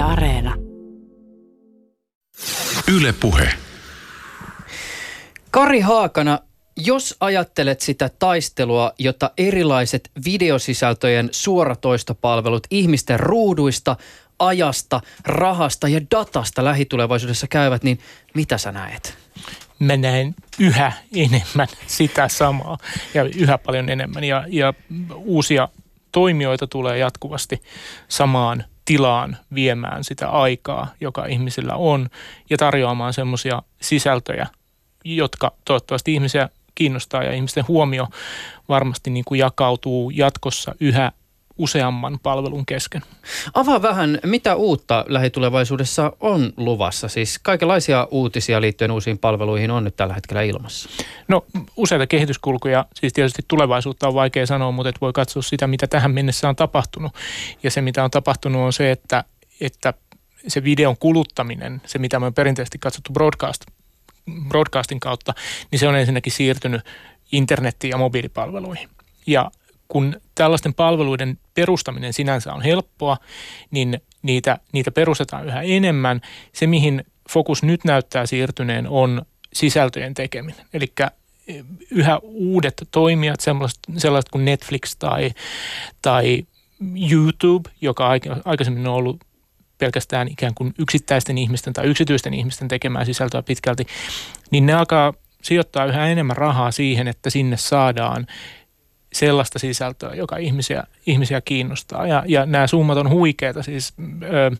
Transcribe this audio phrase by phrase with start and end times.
[0.00, 0.54] Yle Areena.
[2.94, 3.48] Yle Puhe.
[5.50, 6.38] Kari Haakana,
[6.76, 13.96] jos ajattelet sitä taistelua, jota erilaiset videosisältöjen suoratoistopalvelut ihmisten ruuduista,
[14.38, 17.98] ajasta, rahasta ja datasta lähitulevaisuudessa käyvät, niin
[18.34, 19.18] mitä sä näet?
[19.78, 22.78] Mä näen yhä enemmän sitä samaa
[23.14, 24.74] ja yhä paljon enemmän ja, ja
[25.14, 25.68] uusia
[26.12, 27.62] toimijoita tulee jatkuvasti
[28.08, 32.08] samaan tilaan viemään sitä aikaa, joka ihmisillä on
[32.50, 34.46] ja tarjoamaan semmoisia sisältöjä,
[35.04, 38.08] jotka toivottavasti ihmisiä kiinnostaa ja ihmisten huomio
[38.68, 41.12] varmasti niin kuin jakautuu jatkossa yhä
[41.60, 43.02] useamman palvelun kesken.
[43.54, 47.08] Avaa vähän, mitä uutta lähitulevaisuudessa on luvassa?
[47.08, 50.88] Siis kaikenlaisia uutisia liittyen uusiin palveluihin on nyt tällä hetkellä ilmassa.
[51.28, 51.44] No
[51.76, 56.10] useita kehityskulkuja, siis tietysti tulevaisuutta on vaikea sanoa, mutta et voi katsoa sitä, mitä tähän
[56.10, 57.12] mennessä on tapahtunut.
[57.62, 59.24] Ja se, mitä on tapahtunut, on se, että,
[59.60, 59.94] että
[60.48, 63.64] se videon kuluttaminen, se mitä me on perinteisesti katsottu broadcast,
[64.48, 65.34] broadcastin kautta,
[65.70, 66.82] niin se on ensinnäkin siirtynyt
[67.32, 68.88] internettiin ja mobiilipalveluihin.
[69.26, 69.50] Ja
[69.90, 73.16] kun tällaisten palveluiden perustaminen sinänsä on helppoa,
[73.70, 76.20] niin niitä, niitä perustetaan yhä enemmän.
[76.52, 80.66] Se, mihin fokus nyt näyttää siirtyneen, on sisältöjen tekeminen.
[80.74, 80.92] Eli
[81.90, 85.30] yhä uudet toimijat, sellaiset, sellaiset kuin Netflix tai,
[86.02, 86.44] tai
[87.10, 88.10] YouTube, joka
[88.44, 89.20] aikaisemmin on ollut
[89.78, 93.86] pelkästään ikään kuin yksittäisten ihmisten tai yksityisten ihmisten tekemää sisältöä pitkälti,
[94.50, 98.26] niin ne alkaa sijoittaa yhä enemmän rahaa siihen, että sinne saadaan
[99.12, 102.06] sellaista sisältöä, joka ihmisiä, ihmisiä kiinnostaa.
[102.06, 103.62] Ja, ja nämä summat on huikeita.
[103.62, 104.56] Siis ö,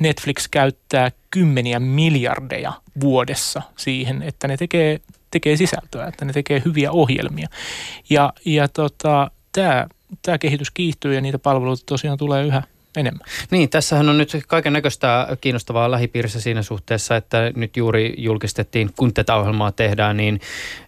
[0.00, 5.00] Netflix käyttää kymmeniä miljardeja vuodessa siihen, että ne tekee,
[5.30, 7.48] tekee sisältöä, että ne tekee hyviä ohjelmia.
[8.10, 12.62] Ja, ja tota, tämä, kehitys kiihtyy ja niitä palveluita tosiaan tulee yhä,
[12.96, 13.26] enemmän.
[13.50, 19.14] Niin, tässähän on nyt kaiken näköistä kiinnostavaa lähipiirissä siinä suhteessa, että nyt juuri julkistettiin, kun
[19.14, 20.40] tätä ohjelmaa tehdään, niin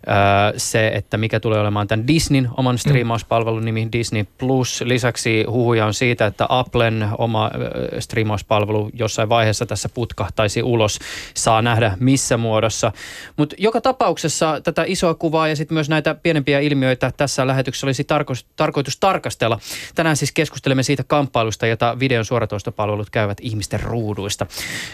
[0.08, 2.78] äh, se, että mikä tulee olemaan tämän Disneyn oman mm.
[2.78, 4.80] striimauspalvelun nimi Disney Plus.
[4.84, 7.50] Lisäksi huhuja on siitä, että Applen oma äh,
[7.98, 10.98] striimauspalvelu jossain vaiheessa tässä putkahtaisi ulos.
[11.34, 12.92] Saa nähdä missä muodossa.
[13.36, 18.02] Mutta joka tapauksessa tätä isoa kuvaa ja sitten myös näitä pienempiä ilmiöitä tässä lähetyksessä olisi
[18.02, 19.60] tarko- tarkoitus tarkastella.
[19.94, 24.46] Tänään siis keskustelemme siitä kamppailusta, jota videon suoratoistopalvelut käyvät ihmisten ruuduista.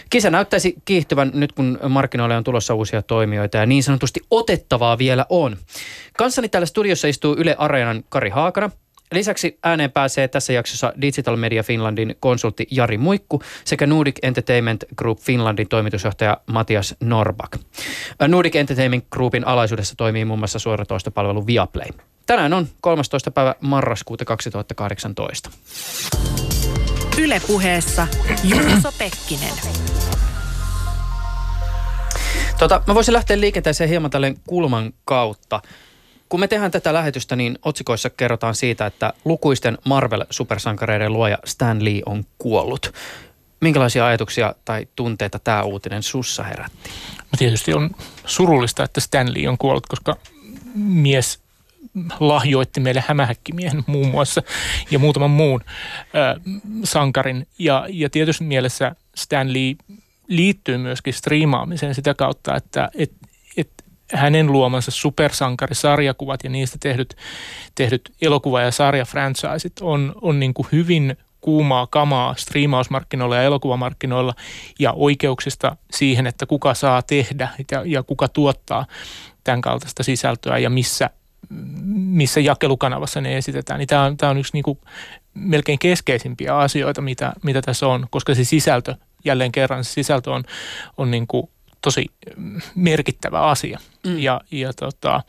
[0.09, 5.25] Kisa näyttäisi kiihtyvän nyt, kun markkinoille on tulossa uusia toimijoita ja niin sanotusti otettavaa vielä
[5.29, 5.57] on.
[6.17, 8.71] Kanssani täällä studiossa istuu Yle Areenan Kari Haakana,
[9.11, 15.19] Lisäksi ääneen pääsee tässä jaksossa Digital Media Finlandin konsultti Jari Muikku sekä Nordic Entertainment Group
[15.19, 17.57] Finlandin toimitusjohtaja Matias Norbak.
[18.27, 21.89] Nordic Entertainment Groupin alaisuudessa toimii muun muassa suoratoistopalvelu Viaplay.
[22.25, 23.31] Tänään on 13.
[23.31, 25.49] päivä marraskuuta 2018.
[27.17, 28.07] Ylepuheessa
[28.43, 29.53] Juuso Pekkinen.
[32.59, 35.61] Tota, mä voisin lähteä liikenteeseen hieman tälle kulman kautta.
[36.29, 42.01] Kun me tehdään tätä lähetystä, niin otsikoissa kerrotaan siitä, että lukuisten Marvel-supersankareiden luoja Stan Lee
[42.05, 42.93] on kuollut.
[43.61, 46.89] Minkälaisia ajatuksia tai tunteita tämä uutinen sussa herätti?
[47.17, 47.89] No tietysti on
[48.25, 50.17] surullista, että Stan Lee on kuollut, koska
[50.75, 51.44] mies
[52.19, 54.41] lahjoitti meille hämähäkkimiehen muun muassa
[54.91, 56.39] ja muutaman muun ö,
[56.83, 57.47] sankarin.
[57.59, 59.75] Ja, ja tietysti mielessä Stanley
[60.27, 63.11] liittyy myöskin striimaamiseen sitä kautta, että et,
[63.57, 63.69] et
[64.13, 67.17] hänen luomansa supersankarisarjakuvat ja niistä tehdyt,
[67.75, 74.33] tehdyt elokuva- ja sarjafranchiseit on, on niin kuin hyvin kuumaa kamaa striimausmarkkinoilla ja elokuvamarkkinoilla
[74.79, 78.85] ja oikeuksista siihen, että kuka saa tehdä ja, ja kuka tuottaa
[79.43, 81.09] tämän kaltaista sisältöä ja missä
[81.95, 84.79] missä jakelukanavassa ne esitetään, niin tämä on, tämä on yksi niin kuin
[85.33, 88.95] melkein keskeisimpiä asioita, mitä, mitä tässä on, koska se sisältö,
[89.25, 90.43] jälleen kerran se sisältö on,
[90.97, 91.49] on niin kuin
[91.81, 92.05] tosi
[92.75, 93.79] merkittävä asia.
[94.05, 94.19] Mm.
[94.19, 95.23] Ja, ja, tota,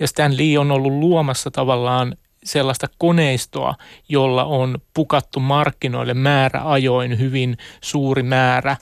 [0.00, 3.74] ja Stan Lee on ollut luomassa tavallaan sellaista koneistoa,
[4.08, 8.76] jolla on pukattu markkinoille määräajoin hyvin suuri määrä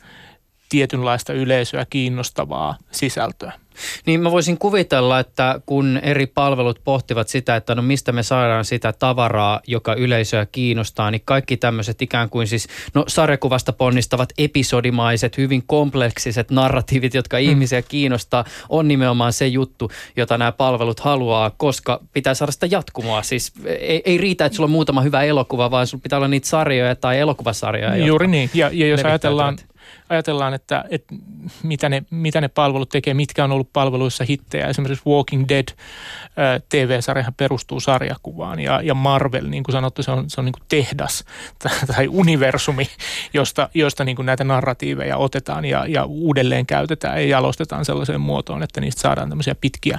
[0.68, 3.52] tietynlaista yleisöä kiinnostavaa sisältöä.
[4.06, 8.64] Niin mä voisin kuvitella, että kun eri palvelut pohtivat sitä, että no mistä me saadaan
[8.64, 15.38] sitä tavaraa, joka yleisöä kiinnostaa, niin kaikki tämmöiset ikään kuin siis, no sarjakuvasta ponnistavat episodimaiset,
[15.38, 17.42] hyvin kompleksiset narratiivit, jotka mm.
[17.42, 23.22] ihmisiä kiinnostaa, on nimenomaan se juttu, jota nämä palvelut haluaa, koska pitää saada sitä jatkumoa.
[23.22, 26.48] Siis ei, ei riitä, että sulla on muutama hyvä elokuva, vaan sulla pitää olla niitä
[26.48, 28.06] sarjoja tai elokuvasarjoja.
[28.06, 29.58] Juuri niin, ja, ja jos ajatellaan,
[30.12, 31.14] ajatellaan, että, että
[31.62, 34.66] mitä, ne, mitä ne palvelut tekee, mitkä on ollut palveluissa hittejä.
[34.66, 35.68] Esimerkiksi Walking Dead
[36.68, 40.66] TV-sarjahan perustuu sarjakuvaan ja, ja Marvel, niin kuin sanottu, se on, se on niin kuin
[40.68, 41.24] tehdas
[41.96, 42.86] tai universumi,
[43.34, 48.62] josta, josta niin kuin näitä narratiiveja otetaan ja, ja uudelleen käytetään ja jalostetaan sellaiseen muotoon,
[48.62, 49.98] että niistä saadaan tämmöisiä pitkiä,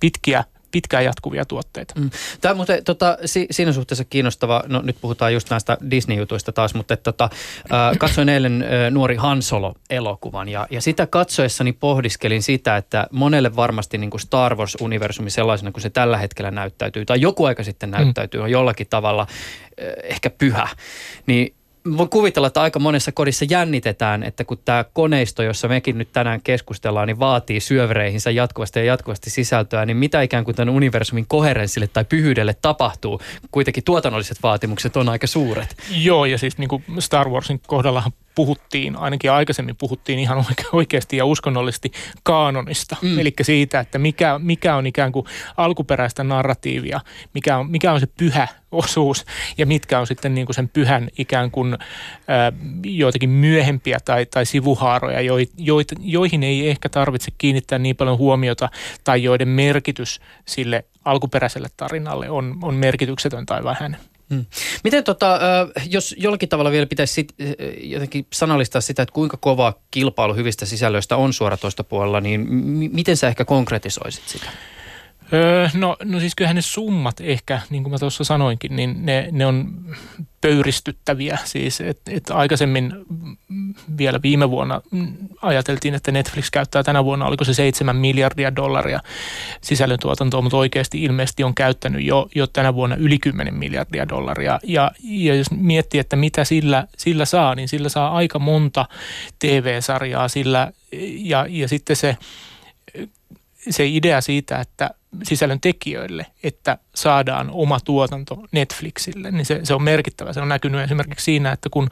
[0.00, 1.94] pitkiä pitkään jatkuvia tuotteita.
[2.00, 2.10] Mm.
[2.40, 6.74] Tämä on muuten tota, si, siinä suhteessa kiinnostava, no nyt puhutaan just näistä Disney-jutuista taas,
[6.74, 7.24] mutta et, tota,
[7.72, 13.98] äh, katsoin eilen äh, nuori Hansolo-elokuvan ja, ja sitä katsoessani pohdiskelin sitä, että monelle varmasti
[13.98, 18.42] niin kuin Star Wars-universumi sellaisena kuin se tällä hetkellä näyttäytyy tai joku aika sitten näyttäytyy,
[18.42, 20.68] on jollakin tavalla äh, ehkä pyhä.
[21.26, 21.57] Niin
[21.96, 26.40] voin kuvitella, että aika monessa kodissa jännitetään, että kun tämä koneisto, jossa mekin nyt tänään
[26.42, 31.86] keskustellaan, niin vaatii syövereihinsä jatkuvasti ja jatkuvasti sisältöä, niin mitä ikään kuin tämän universumin koherenssille
[31.86, 33.20] tai pyhyydelle tapahtuu?
[33.50, 35.76] Kuitenkin tuotannolliset vaatimukset on aika suuret.
[35.90, 41.24] Joo, ja siis niin kuin Star Warsin kohdallahan puhuttiin, ainakin aikaisemmin puhuttiin ihan oikeasti ja
[41.24, 41.92] uskonnollisesti
[42.22, 42.96] kaanonista.
[43.02, 43.18] Mm.
[43.18, 45.26] Eli siitä, että mikä, mikä on ikään kuin
[45.56, 47.00] alkuperäistä narratiivia,
[47.34, 49.24] mikä on, mikä on se pyhä osuus
[49.58, 51.78] ja mitkä on sitten niin kuin sen pyhän ikään kuin äh,
[52.84, 58.68] joitakin myöhempiä tai, tai sivuhaaroja, jo, jo, joihin ei ehkä tarvitse kiinnittää niin paljon huomiota
[59.04, 63.96] tai joiden merkitys sille alkuperäiselle tarinalle on, on merkityksetön tai vähän.
[64.30, 64.44] Hmm.
[64.84, 65.40] Miten tota,
[65.86, 67.34] jos jollakin tavalla vielä pitäisi sit,
[67.80, 73.16] jotenkin sanallistaa sitä, että kuinka kova kilpailu hyvistä sisällöistä on suoratoista puolella, niin m- miten
[73.16, 74.50] sä ehkä konkretisoisit sitä?
[75.32, 79.28] Öö, no, no siis kyllähän ne summat ehkä, niin kuin mä tuossa sanoinkin, niin ne,
[79.32, 79.74] ne on
[80.40, 81.38] pöyristyttäviä.
[81.44, 82.92] Siis, että et aikaisemmin
[83.98, 84.80] vielä viime vuonna
[85.42, 89.00] ajateltiin, että Netflix käyttää tänä vuonna, oliko se 7 miljardia dollaria
[89.60, 94.60] sisällöntuotantoa, mutta oikeasti ilmeisesti on käyttänyt jo, jo tänä vuonna yli 10 miljardia dollaria.
[94.62, 98.88] Ja, ja jos miettii, että mitä sillä, sillä saa, niin sillä saa aika monta
[99.38, 100.72] TV-sarjaa sillä,
[101.18, 102.16] ja, ja sitten se
[103.70, 104.90] se idea siitä, että
[105.22, 110.32] sisällön tekijöille, että saadaan oma tuotanto Netflixille, niin se, se on merkittävä.
[110.32, 111.88] Se on näkynyt esimerkiksi siinä, että kun,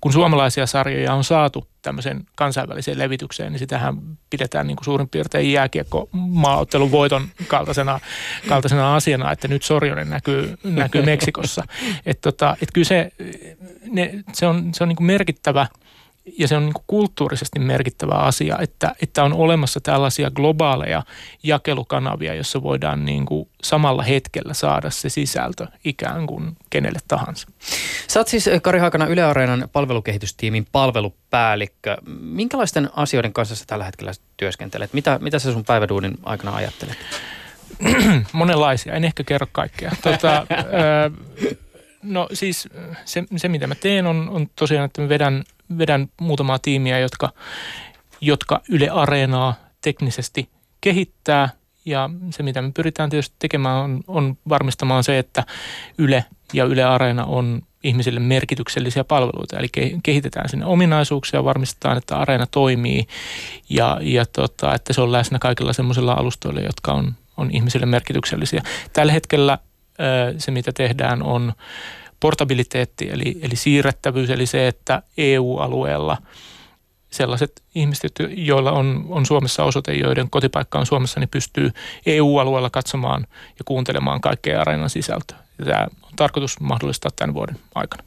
[0.00, 3.96] kun suomalaisia sarjoja on saatu tämmöisen kansainväliseen levitykseen, niin sitähän
[4.30, 8.00] pidetään niin kuin suurin piirtein jääkiekko maaottelun voiton kaltaisena,
[8.48, 11.64] kaltaisena asiana, että nyt Sorjonen näkyy, näkyy Meksikossa.
[12.06, 13.10] Että tota, et kyllä se,
[13.90, 15.66] ne, se on, se on niin kuin merkittävä–
[16.38, 21.02] ja se on niin kuin kulttuurisesti merkittävä asia, että, että on olemassa tällaisia globaaleja
[21.42, 27.48] jakelukanavia, jossa voidaan niin kuin samalla hetkellä saada se sisältö ikään kuin kenelle tahansa.
[28.08, 31.96] Sä oot siis Kari Haakana Yle Areenan palvelukehitystiimin palvelupäällikkö.
[32.20, 34.92] Minkälaisten asioiden kanssa sä tällä hetkellä työskentelet?
[34.92, 36.98] Mitä, mitä sä sun päiväduunin aikana ajattelet?
[38.32, 39.92] Monenlaisia, en ehkä kerro kaikkea.
[40.02, 40.46] Tota,
[42.06, 42.68] no siis
[43.04, 45.44] se, se, mitä mä teen on, on tosiaan, että mä vedän
[45.78, 47.32] vedän muutamaa tiimiä, jotka,
[48.20, 50.48] jotka Yle Areenaa teknisesti
[50.80, 51.48] kehittää.
[51.84, 55.44] Ja se, mitä me pyritään tietysti tekemään, on, on varmistamaan se, että
[55.98, 59.58] Yle ja Yle Areena on ihmisille merkityksellisiä palveluita.
[59.58, 59.68] Eli
[60.02, 63.06] kehitetään sinne ominaisuuksia, varmistetaan, että Areena toimii
[63.68, 68.62] ja, ja tota, että se on läsnä kaikilla semmoisilla alustoilla, jotka on, on ihmisille merkityksellisiä.
[68.92, 69.58] Tällä hetkellä
[70.38, 71.52] se, mitä tehdään, on
[72.20, 76.16] portabiliteetti eli, eli siirrettävyys, eli se, että EU-alueella
[77.10, 81.70] sellaiset ihmiset, joilla on, on Suomessa osoite, joiden kotipaikka on Suomessa, niin pystyy
[82.06, 85.38] EU-alueella katsomaan ja kuuntelemaan kaikkea areenan sisältöä.
[85.64, 88.02] Tämä on tarkoitus mahdollistaa tämän vuoden aikana.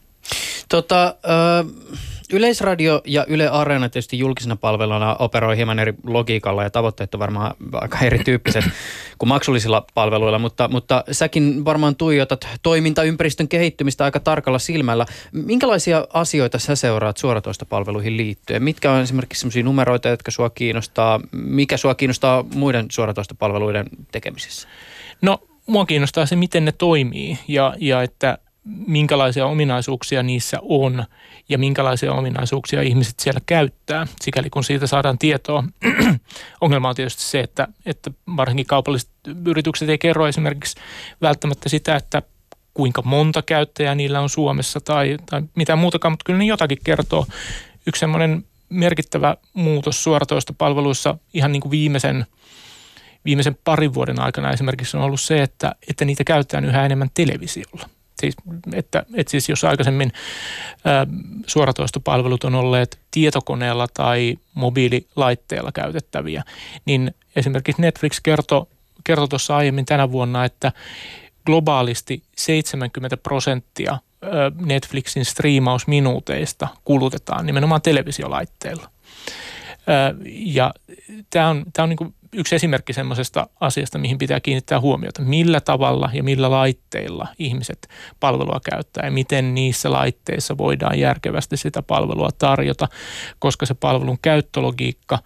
[0.70, 2.00] Tota, äh,
[2.34, 7.56] Yleisradio ja Yle Areena tietysti julkisena palveluna operoi hieman eri logiikalla ja tavoitteet on varmaan
[7.74, 8.66] aika erityyppiset
[9.18, 15.06] kuin maksullisilla palveluilla, mutta, mutta säkin varmaan tuijotat toimintaympäristön kehittymistä aika tarkalla silmällä.
[15.32, 18.64] Minkälaisia asioita sä seuraat suoratoista palveluihin liittyen?
[18.64, 21.20] Mitkä on esimerkiksi sellaisia numeroita, jotka sua kiinnostaa?
[21.32, 24.68] Mikä sua kiinnostaa muiden suoratoista palveluiden tekemisessä?
[25.22, 31.06] No, mua kiinnostaa se, miten ne toimii ja, ja että minkälaisia ominaisuuksia niissä on
[31.50, 35.64] ja minkälaisia ominaisuuksia ihmiset siellä käyttää, sikäli kun siitä saadaan tietoa.
[36.62, 39.10] Ongelma on tietysti se, että, että varsinkin kaupalliset
[39.46, 40.78] yritykset ei kerro esimerkiksi
[41.22, 42.22] välttämättä sitä, että
[42.74, 47.26] kuinka monta käyttäjää niillä on Suomessa tai, tai mitä muutakaan, mutta kyllä ne jotakin kertoo.
[47.88, 52.26] Yksi semmoinen merkittävä muutos suoratoista palveluissa ihan niin kuin viimeisen,
[53.26, 57.90] viimeisen parin vuoden aikana esimerkiksi on ollut se, että, että niitä käytetään yhä enemmän televisiolla.
[58.20, 58.36] Siis,
[58.74, 60.12] että, että siis jos aikaisemmin
[60.88, 61.08] ä,
[61.48, 66.44] suoratoistopalvelut on olleet tietokoneella tai mobiililaitteella käytettäviä,
[66.86, 68.66] niin esimerkiksi Netflix kertoi
[69.04, 70.72] kerto tuossa aiemmin tänä vuonna, että
[71.46, 73.98] globaalisti 70 prosenttia
[74.66, 78.90] Netflixin striimausminuuteista kulutetaan nimenomaan televisiolaitteilla.
[80.26, 80.74] Ja
[81.30, 85.22] tämä on, tämä on niin yksi esimerkki semmoisesta asiasta, mihin pitää kiinnittää huomiota.
[85.22, 87.88] Millä tavalla ja millä laitteilla ihmiset
[88.20, 92.88] palvelua käyttää ja miten niissä laitteissa voidaan järkevästi sitä palvelua tarjota,
[93.40, 95.20] koska se palvelun käyttölogiikka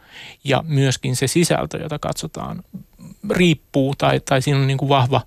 [0.44, 2.64] ja myöskin se sisältö, jota katsotaan,
[3.30, 5.22] riippuu tai, tai siinä on niin kuin vahva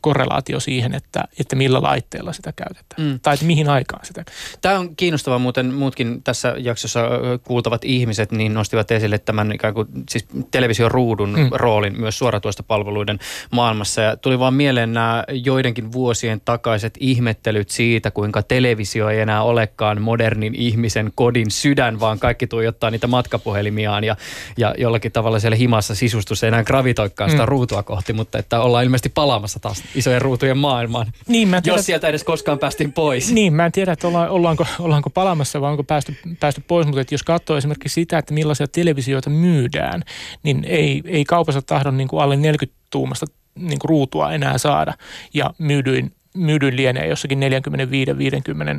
[0.00, 3.20] korrelaatio siihen, että, että millä laitteella sitä käytetään mm.
[3.22, 4.24] tai että mihin aikaan sitä.
[4.60, 7.00] Tämä on kiinnostavaa muuten muutkin tässä jaksossa
[7.44, 11.48] kuultavat ihmiset niin nostivat esille tämän ikään kuin siis television ruudun mm.
[11.52, 13.18] roolin myös suoratuosta palveluiden
[13.50, 19.42] maailmassa ja tuli vaan mieleen nämä joidenkin vuosien takaiset ihmettelyt siitä, kuinka televisio ei enää
[19.42, 24.16] olekaan modernin ihmisen kodin sydän, vaan kaikki tuijottaa niitä matkapuhelimiaan ja,
[24.56, 27.48] ja jollakin tavalla siellä himassa sisustus ei enää gravitoikaan sitä mm.
[27.48, 31.86] ruutua kohti, mutta että ollaan ilmeisesti palaamassa taas isojen ruutujen maailmaan, niin, mä tiedä, jos
[31.86, 33.32] sieltä edes koskaan päästiin pois.
[33.32, 37.00] Niin, mä en tiedä, että olla, ollaanko, ollaanko palaamassa vai onko päästy, päästy pois, mutta
[37.00, 40.02] että jos katsoo esimerkiksi sitä, että millaisia televisioita myydään,
[40.42, 44.94] niin ei, ei kaupassa tahdon niin kuin alle 40 tuumasta niin kuin ruutua enää saada
[45.34, 47.40] ja myydyin myydyin lienee jossakin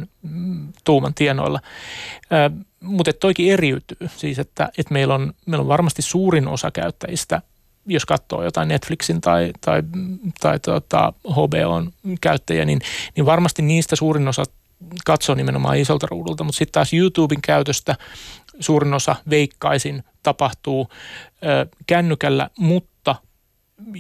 [0.04, 0.08] 45-50
[0.84, 1.60] tuuman tienoilla.
[2.82, 7.42] mutta toikin eriytyy, siis että, että meillä, on, meillä on varmasti suurin osa käyttäjistä
[7.86, 9.84] jos katsoo jotain Netflixin tai, tai,
[10.40, 12.82] tai tota HBOn käyttäjiä, niin,
[13.16, 14.44] niin varmasti niistä suurin osa
[15.06, 17.96] katsoo nimenomaan isolta ruudulta, mutta sitten taas YouTuben käytöstä
[18.60, 20.90] suurin osa veikkaisin tapahtuu
[21.46, 23.16] ö, kännykällä, mutta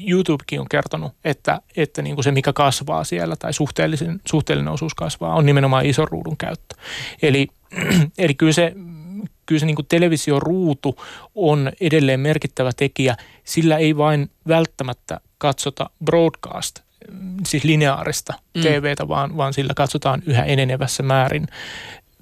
[0.07, 3.51] YouTubekin on kertonut, että, että niin kuin se, mikä kasvaa siellä tai
[4.27, 6.75] suhteellinen osuus kasvaa, on nimenomaan ison ruudun käyttö.
[7.21, 7.47] Eli,
[8.17, 8.73] eli kyllä se
[9.45, 11.03] kyllä se niin kuin televisioruutu
[11.35, 13.17] on edelleen merkittävä tekijä.
[13.43, 16.79] Sillä ei vain välttämättä katsota broadcast,
[17.45, 18.61] siis lineaarista mm.
[18.61, 21.47] TVtä, vaan, vaan sillä katsotaan yhä enenevässä määrin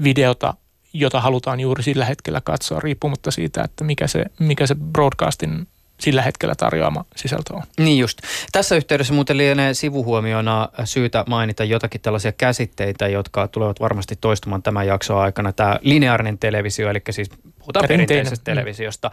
[0.03, 0.53] videota,
[0.94, 5.68] jota halutaan juuri sillä hetkellä katsoa, riippumatta siitä, että mikä se, mikä se broadcastin
[6.00, 7.63] sillä hetkellä tarjoama sisältö on.
[7.77, 8.17] Niin just.
[8.51, 14.88] Tässä yhteydessä muuten lienee sivuhuomiona syytä mainita jotakin tällaisia käsitteitä, jotka tulevat varmasti toistumaan tämän
[14.88, 15.53] jakson aikana.
[15.53, 18.55] Tämä lineaarinen televisio, eli siis puhutaan perinteisestä mm.
[18.55, 19.12] televisiosta.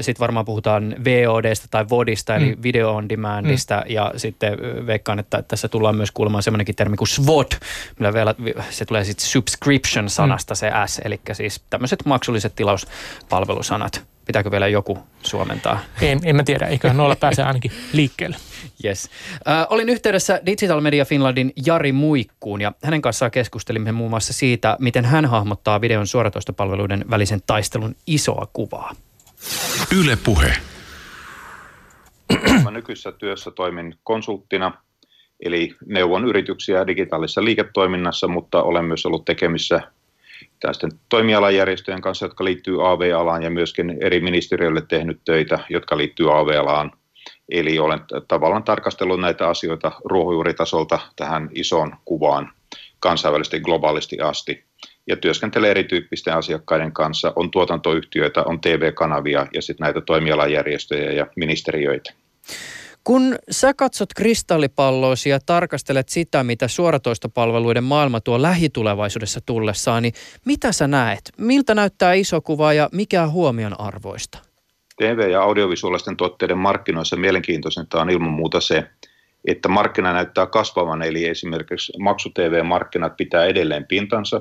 [0.00, 2.62] Sitten varmaan puhutaan VODsta tai VODista, eli mm.
[2.62, 3.76] video on demandista.
[3.76, 3.94] Mm.
[3.94, 7.58] Ja sitten veikkaan, että tässä tullaan myös kuulemaan semmoinenkin termi kuin SWOT,
[7.98, 8.34] millä vielä
[8.70, 10.56] se tulee sitten subscription-sanasta mm.
[10.56, 14.15] se S, eli siis tämmöiset maksulliset tilauspalvelusanat.
[14.26, 15.78] Pitääkö vielä joku suomentaa?
[16.02, 18.36] En, en mä tiedä, eiköhän noilla pääse ainakin liikkeelle.
[18.84, 19.10] Yes.
[19.48, 24.76] Äh, olin yhteydessä Digital Media Finlandin Jari Muikkuun ja hänen kanssaan keskustelimme muun muassa siitä,
[24.80, 28.92] miten hän hahmottaa videon suoratoistopalveluiden välisen taistelun isoa kuvaa.
[30.00, 30.56] Yle Puhe.
[32.64, 34.72] Mä nykyisessä työssä toimin konsulttina,
[35.40, 39.80] eli neuvon yrityksiä digitaalisessa liiketoiminnassa, mutta olen myös ollut tekemissä
[40.60, 46.92] tästä toimialajärjestöjen kanssa, jotka liittyy AV-alaan ja myöskin eri ministeriöille tehnyt töitä, jotka liittyy AV-alaan.
[47.48, 52.52] Eli olen tavallaan tarkastellut näitä asioita ruohonjuuritasolta tähän isoon kuvaan
[53.00, 54.64] kansainvälisesti globaalisti asti.
[55.06, 57.32] Ja työskentelee erityyppisten asiakkaiden kanssa.
[57.36, 62.12] On tuotantoyhtiöitä, on TV-kanavia ja sitten näitä toimialajärjestöjä ja ministeriöitä.
[63.06, 70.72] Kun sä katsot kristallipalloisi ja tarkastelet sitä, mitä suoratoistopalveluiden maailma tuo lähitulevaisuudessa tullessaan, niin mitä
[70.72, 71.20] sä näet?
[71.38, 74.38] Miltä näyttää iso kuva ja mikä on huomion arvoista?
[74.96, 78.84] TV- ja audiovisuaalisten tuotteiden markkinoissa mielenkiintoisinta on ilman muuta se,
[79.44, 84.40] että markkina näyttää kasvavan, eli esimerkiksi maksu-TV-markkinat pitää edelleen pintansa,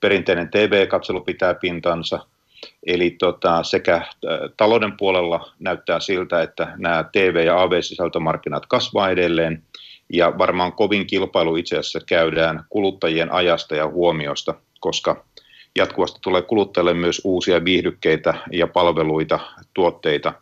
[0.00, 2.18] perinteinen TV-katselu pitää pintansa–
[2.86, 4.06] Eli tota, sekä
[4.56, 9.62] talouden puolella näyttää siltä, että nämä TV- ja AV-sisältömarkkinat kasvaa edelleen,
[10.12, 15.24] ja varmaan kovin kilpailu itse asiassa käydään kuluttajien ajasta ja huomiosta, koska
[15.78, 19.40] jatkuvasti tulee kuluttajille myös uusia viihdykkeitä ja palveluita,
[19.74, 20.32] tuotteita,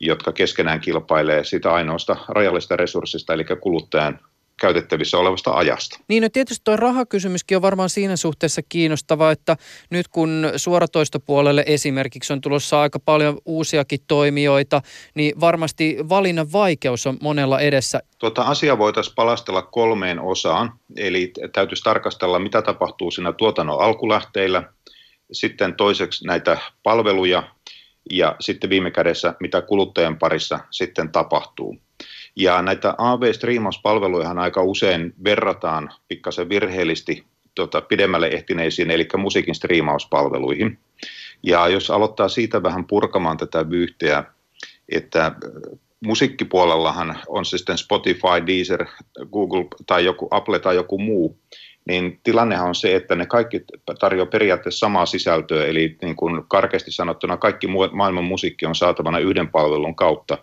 [0.00, 4.20] jotka keskenään kilpailee sitä ainoasta rajallista resurssista, eli kuluttajan
[4.60, 6.00] käytettävissä olevasta ajasta.
[6.08, 9.56] Niin, no tietysti tuo rahakysymyskin on varmaan siinä suhteessa kiinnostava, että
[9.90, 14.82] nyt kun suoratoistopuolelle esimerkiksi on tulossa aika paljon uusiakin toimijoita,
[15.14, 18.00] niin varmasti valinnan vaikeus on monella edessä.
[18.18, 24.62] Tuota asiaa voitaisiin palastella kolmeen osaan, eli täytyisi tarkastella, mitä tapahtuu siinä tuotannon alkulähteillä,
[25.32, 27.42] sitten toiseksi näitä palveluja
[28.10, 31.76] ja sitten viime kädessä, mitä kuluttajan parissa sitten tapahtuu.
[32.36, 40.78] Ja näitä AV-striimauspalveluja aika usein verrataan pikkasen virheellisesti tota, pidemmälle ehtineisiin, eli musiikin striimauspalveluihin.
[41.42, 44.24] Ja jos aloittaa siitä vähän purkamaan tätä vyyhteä,
[44.88, 45.32] että äh,
[46.04, 48.86] musiikkipuolellahan on se sitten Spotify, Deezer,
[49.32, 51.38] Google tai joku Apple tai joku muu,
[51.88, 53.60] niin tilannehan on se, että ne kaikki
[54.00, 59.48] tarjoavat periaatteessa samaa sisältöä, eli niin kuin karkeasti sanottuna kaikki maailman musiikki on saatavana yhden
[59.48, 60.38] palvelun kautta,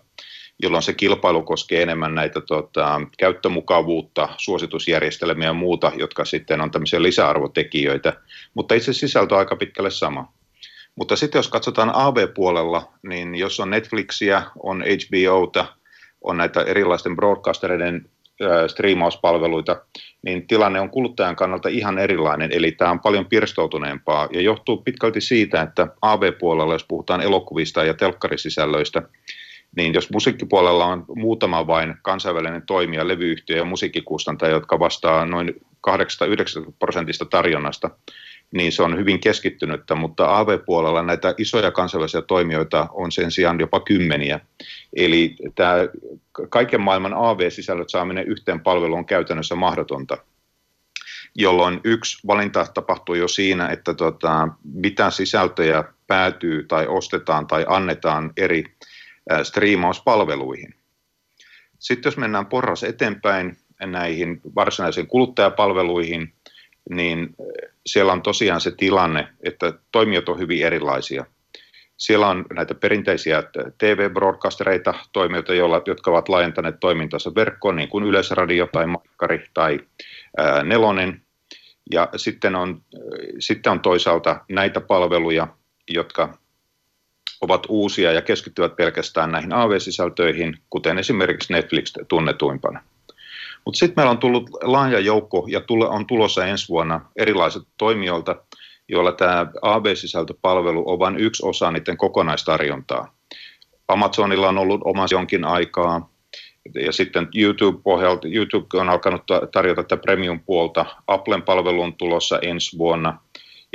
[0.63, 7.01] jolloin se kilpailu koskee enemmän näitä tota, käyttömukavuutta, suositusjärjestelmiä ja muuta, jotka sitten on tämmöisiä
[7.01, 8.13] lisäarvotekijöitä,
[8.53, 10.33] mutta itse sisältö on aika pitkälle sama.
[10.95, 15.65] Mutta sitten jos katsotaan AV-puolella, niin jos on Netflixiä, on HBOta,
[16.21, 18.09] on näitä erilaisten broadcastereiden
[18.67, 19.81] striimauspalveluita,
[20.21, 24.27] niin tilanne on kuluttajan kannalta ihan erilainen, eli tämä on paljon pirstoutuneempaa.
[24.33, 29.01] Ja johtuu pitkälti siitä, että AV-puolella, jos puhutaan elokuvista ja telkkarisisällöistä,
[29.77, 35.53] niin jos musiikkipuolella on muutama vain kansainvälinen toimija, levyyhtiö ja musiikkikustantaja, jotka vastaa noin
[35.89, 37.89] 8-9 prosentista tarjonnasta,
[38.51, 43.79] niin se on hyvin keskittynyttä, mutta AV-puolella näitä isoja kansainvälisiä toimijoita on sen sijaan jopa
[43.79, 44.39] kymmeniä.
[44.95, 45.73] Eli tämä
[46.49, 50.17] kaiken maailman AV-sisällöt saaminen yhteen palveluun on käytännössä mahdotonta
[51.35, 58.33] jolloin yksi valinta tapahtuu jo siinä, että tota, mitä sisältöjä päätyy tai ostetaan tai annetaan
[58.37, 58.63] eri
[59.43, 60.73] striimauspalveluihin.
[61.79, 66.33] Sitten jos mennään porras eteenpäin näihin varsinaisiin kuluttajapalveluihin,
[66.89, 67.35] niin
[67.85, 71.25] siellä on tosiaan se tilanne, että toimijat on hyvin erilaisia.
[71.97, 73.43] Siellä on näitä perinteisiä
[73.77, 79.79] TV-broadcastereita, toimijoita, joilla, jotka ovat laajentaneet toimintansa verkkoon, niin kuin Yleisradio tai Makkari tai
[80.37, 81.21] ää, Nelonen.
[81.91, 82.81] Ja sitten on,
[83.39, 85.47] sitten on toisaalta näitä palveluja,
[85.87, 86.37] jotka
[87.41, 92.83] ovat uusia ja keskittyvät pelkästään näihin AV-sisältöihin, kuten esimerkiksi Netflix tunnetuimpana.
[93.65, 98.35] Mutta sitten meillä on tullut laaja joukko ja on tulossa ensi vuonna erilaiset toimijoilta,
[98.89, 103.13] joilla tämä AB-sisältöpalvelu on vain yksi osa niiden kokonaistarjontaa.
[103.87, 106.09] Amazonilla on ollut oma jonkin aikaa,
[106.75, 110.85] ja sitten YouTube-pohjalta, YouTube on alkanut tarjota tätä premium-puolta.
[111.07, 113.19] Applen palvelu on tulossa ensi vuonna.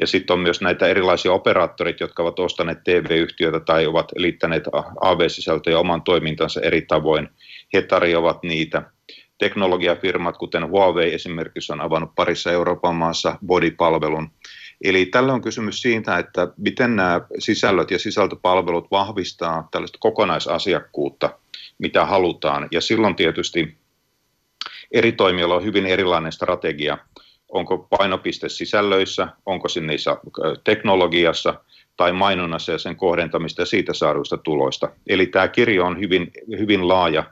[0.00, 4.64] Ja sitten on myös näitä erilaisia operaattorit, jotka ovat ostaneet TV-yhtiöitä tai ovat liittäneet
[5.00, 7.28] AV-sisältöjä oman toimintansa eri tavoin.
[7.75, 8.82] He tarjoavat niitä
[9.38, 14.30] teknologiafirmat, kuten Huawei esimerkiksi, on avannut parissa Euroopan maassa bodipalvelun.
[14.84, 21.38] Eli tällä on kysymys siitä, että miten nämä sisällöt ja sisältöpalvelut vahvistaa tällaista kokonaisasiakkuutta,
[21.78, 22.69] mitä halutaan.
[22.71, 23.76] Ja silloin tietysti
[24.93, 26.99] eri toimijoilla on hyvin erilainen strategia.
[27.52, 30.17] Onko painopiste sisällöissä, onko se niissä
[30.65, 31.54] teknologiassa
[31.97, 34.88] tai mainonnassa ja sen kohdentamista ja siitä saaduista tuloista.
[35.06, 37.25] Eli tämä kirjo on hyvin, hyvin laaja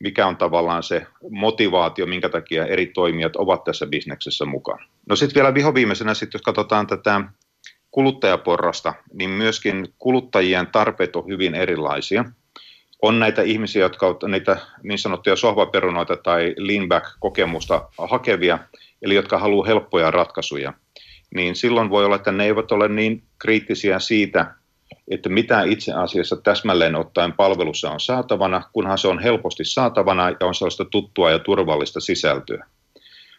[0.00, 4.84] mikä on tavallaan se motivaatio, minkä takia eri toimijat ovat tässä bisneksessä mukana.
[5.08, 7.20] No sitten vielä vihoviimeisenä, sit jos katsotaan tätä
[7.90, 12.24] kuluttajaporrasta, niin myöskin kuluttajien tarpeet on hyvin erilaisia.
[13.02, 18.58] On näitä ihmisiä, jotka ovat niitä niin sanottuja sohvaperunoita tai leanback-kokemusta hakevia,
[19.02, 20.72] eli jotka haluavat helppoja ratkaisuja.
[21.34, 24.54] Niin silloin voi olla, että ne eivät ole niin kriittisiä siitä,
[25.10, 30.46] että mitä itse asiassa täsmälleen ottaen palvelussa on saatavana, kunhan se on helposti saatavana ja
[30.46, 32.66] on sellaista tuttua ja turvallista sisältöä.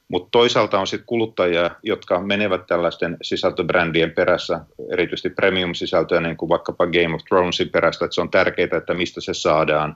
[0.07, 4.59] Mutta toisaalta on sitten kuluttajia, jotka menevät tällaisten sisältöbrändien perässä,
[4.91, 9.21] erityisesti premium-sisältöä, niin kuin vaikkapa Game of Thronesin perässä, että se on tärkeää, että mistä
[9.21, 9.95] se saadaan.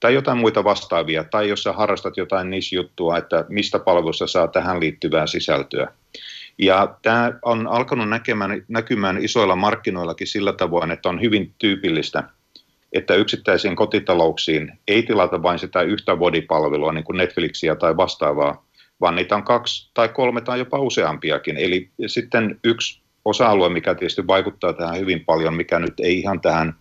[0.00, 4.80] Tai jotain muita vastaavia, tai jos sä harrastat jotain niche-juttua, että mistä palvelussa saa tähän
[4.80, 5.92] liittyvää sisältöä.
[6.58, 12.24] Ja tämä on alkanut näkemään, näkymään isoilla markkinoillakin sillä tavoin, että on hyvin tyypillistä,
[12.92, 18.66] että yksittäisiin kotitalouksiin ei tilata vain sitä yhtä bodipalvelua, niin kuin Netflixiä tai vastaavaa,
[19.00, 21.56] vaan niitä on kaksi tai kolme tai jopa useampiakin.
[21.56, 26.74] Eli sitten yksi osa-alue, mikä tietysti vaikuttaa tähän hyvin paljon, mikä nyt ei ihan tähän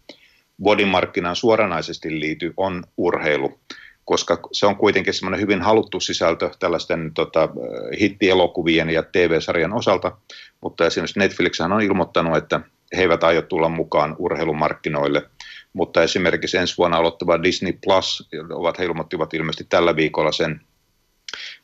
[0.63, 3.59] bodimarkkinaan suoranaisesti liity, on urheilu
[4.05, 7.49] koska se on kuitenkin semmoinen hyvin haluttu sisältö tällaisten tota,
[7.99, 10.17] hittielokuvien ja TV-sarjan osalta,
[10.61, 12.59] mutta esimerkiksi Netflix on ilmoittanut, että
[12.95, 15.29] he eivät aio tulla mukaan urheilumarkkinoille,
[15.73, 20.61] mutta esimerkiksi ensi vuonna aloittava Disney Plus, ovat he ilmoittivat ilmeisesti tällä viikolla sen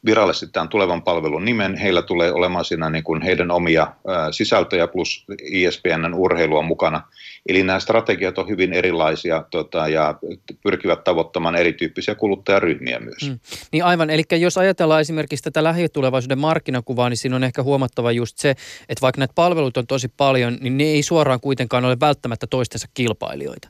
[0.06, 1.76] virallisesti tämän tulevan palvelun nimen.
[1.76, 3.94] Heillä tulee olemaan siinä niin kuin heidän omia
[4.32, 7.02] sisältöjä plus ESPNn urheilua mukana.
[7.46, 10.16] Eli nämä strategiat on hyvin erilaisia tota, ja
[10.64, 13.30] pyrkivät tavoittamaan erityyppisiä kuluttajaryhmiä myös.
[13.30, 13.40] Mm.
[13.72, 18.38] Niin aivan, eli jos ajatellaan esimerkiksi tätä lähitulevaisuuden markkinakuvaa, niin siinä on ehkä huomattava just
[18.38, 18.50] se,
[18.90, 22.88] että vaikka näitä palveluita on tosi paljon, niin ne ei suoraan kuitenkaan ole välttämättä toistensa
[22.94, 23.70] kilpailijoita.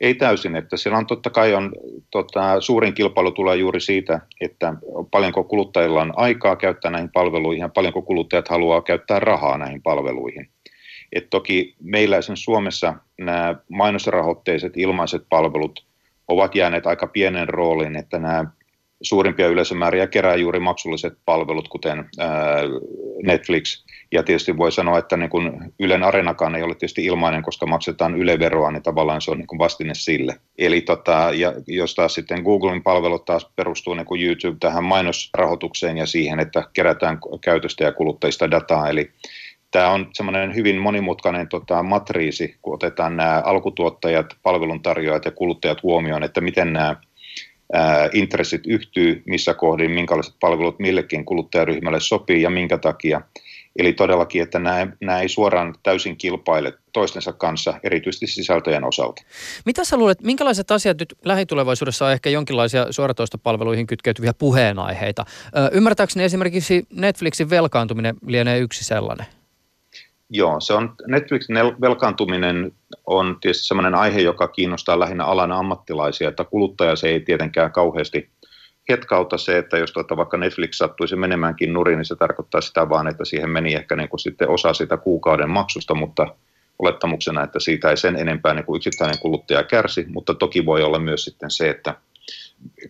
[0.00, 1.72] Ei täysin, että siellä on totta kai on,
[2.10, 4.74] tota, suurin kilpailu tulee juuri siitä, että
[5.10, 10.48] paljonko kuluttajilla on aikaa käyttää näihin palveluihin ja paljonko kuluttajat haluaa käyttää rahaa näihin palveluihin.
[11.12, 15.86] Et toki meillä esimerkiksi Suomessa nämä mainosrahoitteiset ilmaiset palvelut
[16.28, 18.44] ovat jääneet aika pienen rooliin, että nämä
[19.02, 22.10] suurimpia yleisömääriä kerää juuri maksulliset palvelut, kuten
[23.22, 23.84] Netflix.
[24.12, 28.14] Ja tietysti voi sanoa, että niin kun Ylen arenakaan ei ole tietysti ilmainen, koska maksetaan
[28.14, 30.36] Yle-veroa, niin tavallaan se on niin vastine sille.
[30.58, 35.98] Eli tota, ja jos taas sitten Googlen palvelut taas perustuu niin kuin YouTube tähän mainosrahoitukseen
[35.98, 39.10] ja siihen, että kerätään käytöstä ja kuluttajista dataa, eli
[39.70, 46.22] tämä on semmoinen hyvin monimutkainen tota, matriisi, kun otetaan nämä alkutuottajat, palveluntarjoajat ja kuluttajat huomioon,
[46.22, 46.96] että miten nämä
[47.72, 53.20] ää, intressit yhtyy, missä kohdin, minkälaiset palvelut millekin kuluttajaryhmälle sopii ja minkä takia.
[53.76, 59.22] Eli todellakin, että nämä, nämä ei suoraan täysin kilpaile toistensa kanssa, erityisesti sisältöjen osalta.
[59.66, 65.24] Mitä sä luulet, minkälaiset asiat nyt lähitulevaisuudessa on ehkä jonkinlaisia suoratoistopalveluihin kytkeytyviä puheenaiheita?
[65.56, 69.26] Ö, ymmärtääkseni esimerkiksi Netflixin velkaantuminen lienee yksi sellainen?
[70.30, 72.72] Joo, se on, Netflixin velkaantuminen
[73.06, 78.30] on tietysti sellainen aihe, joka kiinnostaa lähinnä alan ammattilaisia, että kuluttaja se ei tietenkään kauheasti
[78.88, 83.08] hetkauta se, että jos tuota, vaikka Netflix sattuisi menemäänkin nurin, niin se tarkoittaa sitä vaan,
[83.08, 86.26] että siihen meni ehkä niin kuin sitten osa sitä kuukauden maksusta, mutta
[86.78, 90.98] olettamuksena, että siitä ei sen enempää niin kuin yksittäinen kuluttaja kärsi, mutta toki voi olla
[90.98, 91.94] myös sitten se, että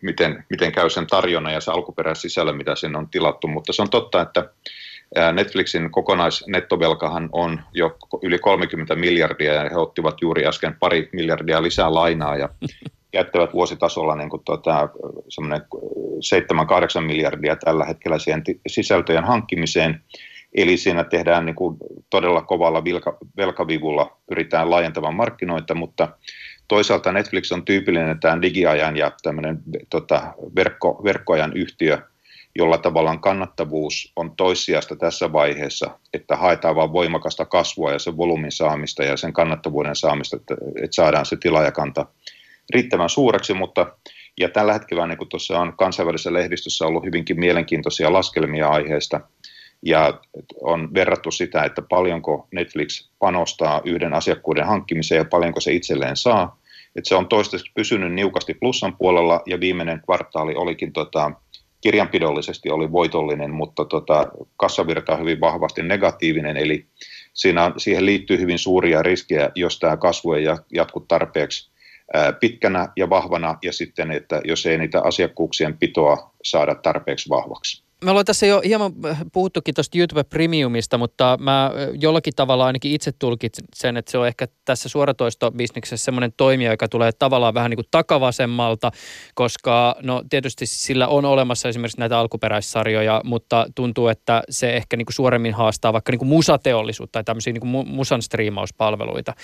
[0.03, 3.91] miten, miten käy sen tarjonnan ja se alkuperäisisällä, mitä sinne on tilattu, mutta se on
[3.91, 4.51] totta, että
[5.33, 11.95] Netflixin kokonaisnettovelkahan on jo yli 30 miljardia ja he ottivat juuri äsken pari miljardia lisää
[11.95, 12.37] lainaa.
[12.37, 12.49] Ja
[13.13, 14.89] jättävät vuositasolla niin kuin tuota,
[16.99, 20.03] 7-8 miljardia tällä hetkellä siihen sisältöjen hankkimiseen.
[20.55, 21.77] Eli siinä tehdään niin kuin
[22.11, 26.09] todella kovalla velka, velkavivulla, pyritään laajentamaan markkinoita, mutta
[26.69, 29.59] toisaalta Netflix on tyypillinen tämä digiajan ja tämmöinen
[29.91, 31.99] tota, verkko, verkkoajan yhtiö,
[32.55, 38.53] jolla tavallaan kannattavuus on toissijasta tässä vaiheessa, että haetaan vain voimakasta kasvua ja sen volyymin
[38.53, 42.07] saamista ja sen kannattavuuden saamista, että, että saadaan se tilaajakanta
[42.75, 43.87] riittävän suureksi, mutta
[44.41, 49.21] ja tällä hetkellä, niin kuin tuossa on kansainvälisessä lehdistössä ollut hyvinkin mielenkiintoisia laskelmia aiheesta,
[49.83, 50.21] ja
[50.63, 56.61] on verrattu sitä, että paljonko Netflix panostaa yhden asiakkuuden hankkimiseen ja paljonko se itselleen saa.
[56.97, 61.31] Että se on toistaiseksi pysynyt niukasti plussan puolella ja viimeinen kvartaali olikin tota,
[61.81, 64.27] kirjanpidollisesti oli voitollinen, mutta tota,
[64.57, 66.87] kassavirta on hyvin vahvasti negatiivinen, eli
[67.35, 71.71] siinä, siihen liittyy hyvin suuria riskejä, jos tämä kasvu ei jatku tarpeeksi
[72.41, 77.88] pitkänä ja vahvana, ja sitten, että jos ei niitä asiakkuuksien pitoa saada tarpeeksi vahvaksi.
[78.05, 82.67] Me ollaan tässä jo hieman äh, puhuttukin tuosta YouTube Premiumista, mutta mä äh, jollakin tavalla
[82.67, 87.55] ainakin itse tulkitsen sen, että se on ehkä tässä suoratoistobisneksessä semmoinen toimija, joka tulee tavallaan
[87.55, 88.91] vähän niin kuin takavasemmalta,
[89.35, 95.07] koska no tietysti sillä on olemassa esimerkiksi näitä alkuperäissarjoja, mutta tuntuu, että se ehkä niin
[95.07, 99.35] kuin suoremmin haastaa vaikka niin kuin musateollisuutta tai tämmöisiä niin kuin musan striimauspalveluita.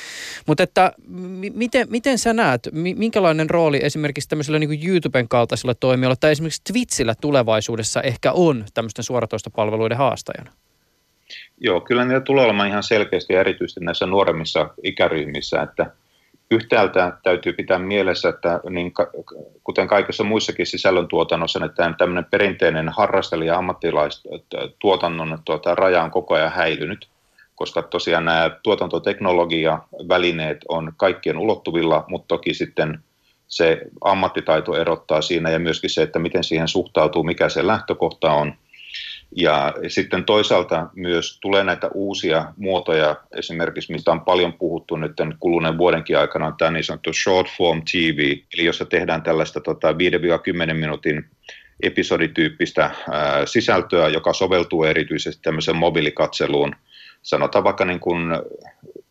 [0.46, 5.74] Mutta että m- miten, miten sä näet, minkälainen rooli esimerkiksi tämmöisellä niin kuin YouTuben kaltaisilla
[5.74, 10.52] toimijoilla tai esimerkiksi Twitchillä tulevaisuudessa ehkä on on tämmöisten suoratoistopalveluiden haastajana?
[11.60, 15.90] Joo, kyllä niitä tulee olemaan ihan selkeästi erityisesti näissä nuoremmissa ikäryhmissä, että
[16.50, 18.92] yhtäältä täytyy pitää mielessä, että niin
[19.64, 27.08] kuten kaikessa muissakin sisällöntuotannossa, että tämmöinen perinteinen harrastelija ammattilaistuotannon tuota, raja on koko ajan häilynyt,
[27.54, 29.78] koska tosiaan nämä tuotantoteknologia
[30.08, 32.98] välineet on kaikkien ulottuvilla, mutta toki sitten
[33.48, 38.54] se ammattitaito erottaa siinä ja myöskin se, että miten siihen suhtautuu, mikä se lähtökohta on.
[39.36, 45.78] Ja sitten toisaalta myös tulee näitä uusia muotoja, esimerkiksi mistä on paljon puhuttu nyt kuluneen
[45.78, 49.94] vuodenkin aikana, on tämä niin sanottu short form TV, eli jossa tehdään tällaista tota, 5-10
[50.74, 51.24] minuutin
[51.82, 56.76] episodityyppistä ää, sisältöä, joka soveltuu erityisesti tämmöiseen mobiilikatseluun.
[57.22, 58.22] Sanotaan vaikka niin kuin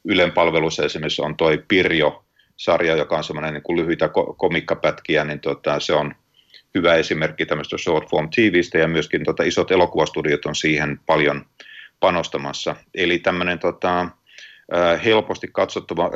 [0.05, 2.22] Ylen palvelussa esimerkiksi on toi Pirjo,
[2.57, 6.15] sarja, joka on semmoinen niin kuin lyhyitä komikkapätkiä, niin tota, se on
[6.75, 11.45] hyvä esimerkki tämmöistä short form TVstä ja myöskin tota, isot elokuvastudiot on siihen paljon
[11.99, 12.75] panostamassa.
[12.95, 14.07] Eli tämmöinen tota,
[15.05, 16.11] helposti katsottava,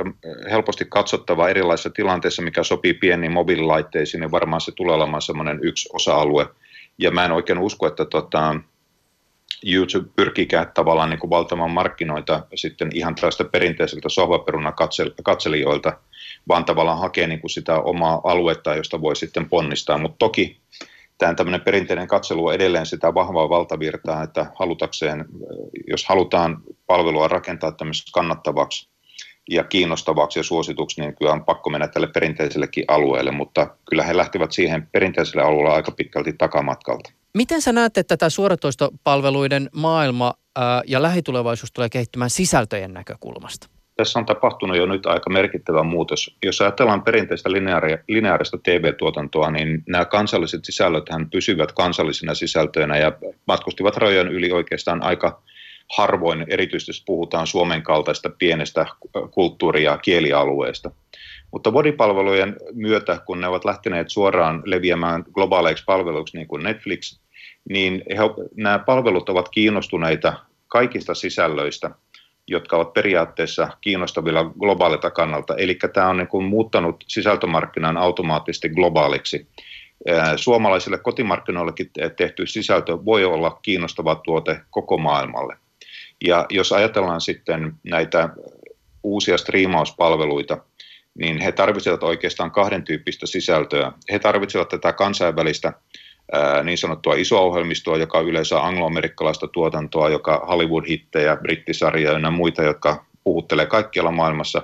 [0.52, 5.90] helposti katsottava erilaisissa tilanteissa, mikä sopii pieniin mobiililaitteisiin, niin varmaan se tulee olemaan semmoinen yksi
[5.94, 6.46] osa-alue.
[6.98, 8.56] Ja mä en oikein usko, että tota,
[9.66, 14.74] YouTube pyrkikään tavallaan niin kuin valtamaan markkinoita sitten ihan tästä perinteiseltä sohvaperuna
[15.24, 15.98] katselijoilta,
[16.48, 19.98] vaan tavallaan hakee niin kuin sitä omaa aluetta, josta voi sitten ponnistaa.
[19.98, 20.60] Mutta toki
[21.18, 25.26] tämä tämmöinen perinteinen katselu on edelleen sitä vahvaa valtavirtaa, että halutakseen,
[25.88, 26.58] jos halutaan
[26.88, 28.90] palvelua rakentaa tämmöiseksi kannattavaksi
[29.50, 34.18] ja kiinnostavaksi ja suosituksi, niin kyllä on pakko mennä tälle perinteisellekin alueelle, mutta kyllä he
[34.18, 37.12] lähtevät siihen perinteiselle alueelle aika pitkälti takamatkalta.
[37.34, 40.34] Miten sä näet, että tämä suoratoistopalveluiden maailma
[40.88, 43.68] ja lähitulevaisuus tulee kehittymään sisältöjen näkökulmasta?
[43.98, 46.38] Tässä on tapahtunut jo nyt aika merkittävä muutos.
[46.46, 47.50] Jos ajatellaan perinteistä
[48.08, 53.12] lineaarista TV-tuotantoa, niin nämä kansalliset sisällöt pysyvät kansallisina sisältöinä ja
[53.48, 55.42] matkustivat rajojen yli oikeastaan aika
[55.98, 58.86] harvoin, erityisesti jos puhutaan Suomen kaltaista pienestä
[59.32, 60.92] kulttuuri- ja kielialueesta.
[61.52, 67.20] Mutta bodipalvelujen myötä, kun ne ovat lähteneet suoraan leviämään globaaleiksi palveluiksi niin kuin Netflix,
[67.70, 68.24] niin he,
[68.56, 70.34] nämä palvelut ovat kiinnostuneita
[70.68, 71.92] kaikista sisällöistä,
[72.48, 75.56] jotka ovat periaatteessa kiinnostavilla globaalilta kannalta.
[75.56, 79.48] Eli tämä on niin kuin muuttanut sisältömarkkinan automaattisesti globaaliksi.
[80.36, 85.58] Suomalaisille kotimarkkinoillekin tehty sisältö voi olla kiinnostava tuote koko maailmalle.
[86.26, 88.30] Ja jos ajatellaan sitten näitä
[89.04, 90.58] uusia striimauspalveluita,
[91.20, 93.92] niin he tarvitsevat oikeastaan kahden tyyppistä sisältöä.
[94.12, 95.74] He tarvitsevat tätä kansainvälistä
[96.64, 103.66] niin sanottua iso-ohjelmistoa, joka on yleensä angloamerikkalaista tuotantoa, joka Hollywood-hittejä, brittisarjoja ja muita, jotka puhuttelee
[103.66, 104.62] kaikkialla maailmassa,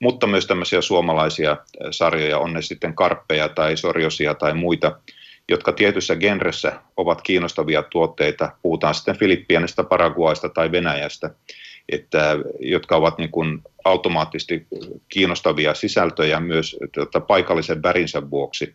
[0.00, 1.56] mutta myös tämmöisiä suomalaisia
[1.90, 4.98] sarjoja, on ne sitten karppeja tai sorjosia tai muita,
[5.48, 11.30] jotka tietyssä genressä ovat kiinnostavia tuotteita, puhutaan sitten Filippiinistä, Paraguaista tai Venäjästä,
[11.88, 14.66] että, jotka ovat niin kuin automaattisesti
[15.08, 18.74] kiinnostavia sisältöjä myös tota, paikallisen värinsä vuoksi.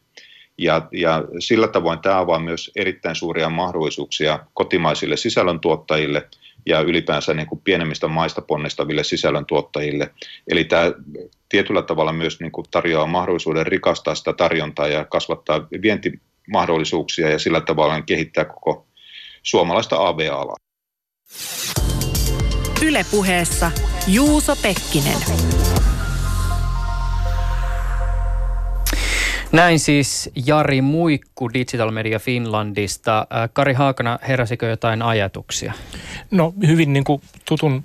[0.58, 6.28] Ja, ja sillä tavoin tämä avaa myös erittäin suuria mahdollisuuksia kotimaisille sisällöntuottajille
[6.66, 10.12] ja ylipäänsä niin kuin pienemmistä maista ponnistaville sisällöntuottajille.
[10.52, 10.92] Eli tämä
[11.50, 17.62] tietyllä tavalla myös niin kuin tarjoaa mahdollisuuden rikastaa sitä tarjontaa ja kasvattaa vientimahdollisuuksia ja sillä
[17.62, 18.88] tavalla kehittää koko
[19.44, 20.56] suomalaista AV-alaa.
[22.82, 23.72] Ylepuheessa
[24.08, 25.18] Juuso Pekkinen.
[29.52, 33.18] Näin siis Jari Muikku Digital Media Finlandista.
[33.18, 35.74] Äh, Kari Haakana, heräsikö jotain ajatuksia?
[36.32, 37.84] No hyvin niin kuin tutun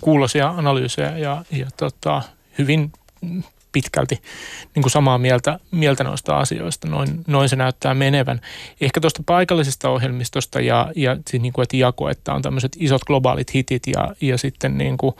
[0.00, 2.22] kuulosia analyysejä ja, ja tota,
[2.58, 2.92] hyvin
[3.72, 4.22] pitkälti
[4.74, 6.88] niin kuin samaa mieltä, mieltä noista asioista.
[6.88, 8.40] Noin, noin se näyttää menevän.
[8.80, 13.04] Ehkä tuosta paikallisesta ohjelmistosta ja, ja siis niin kuin, että jako, että on tämmöiset isot
[13.04, 15.14] globaalit hitit ja, ja sitten niin kuin,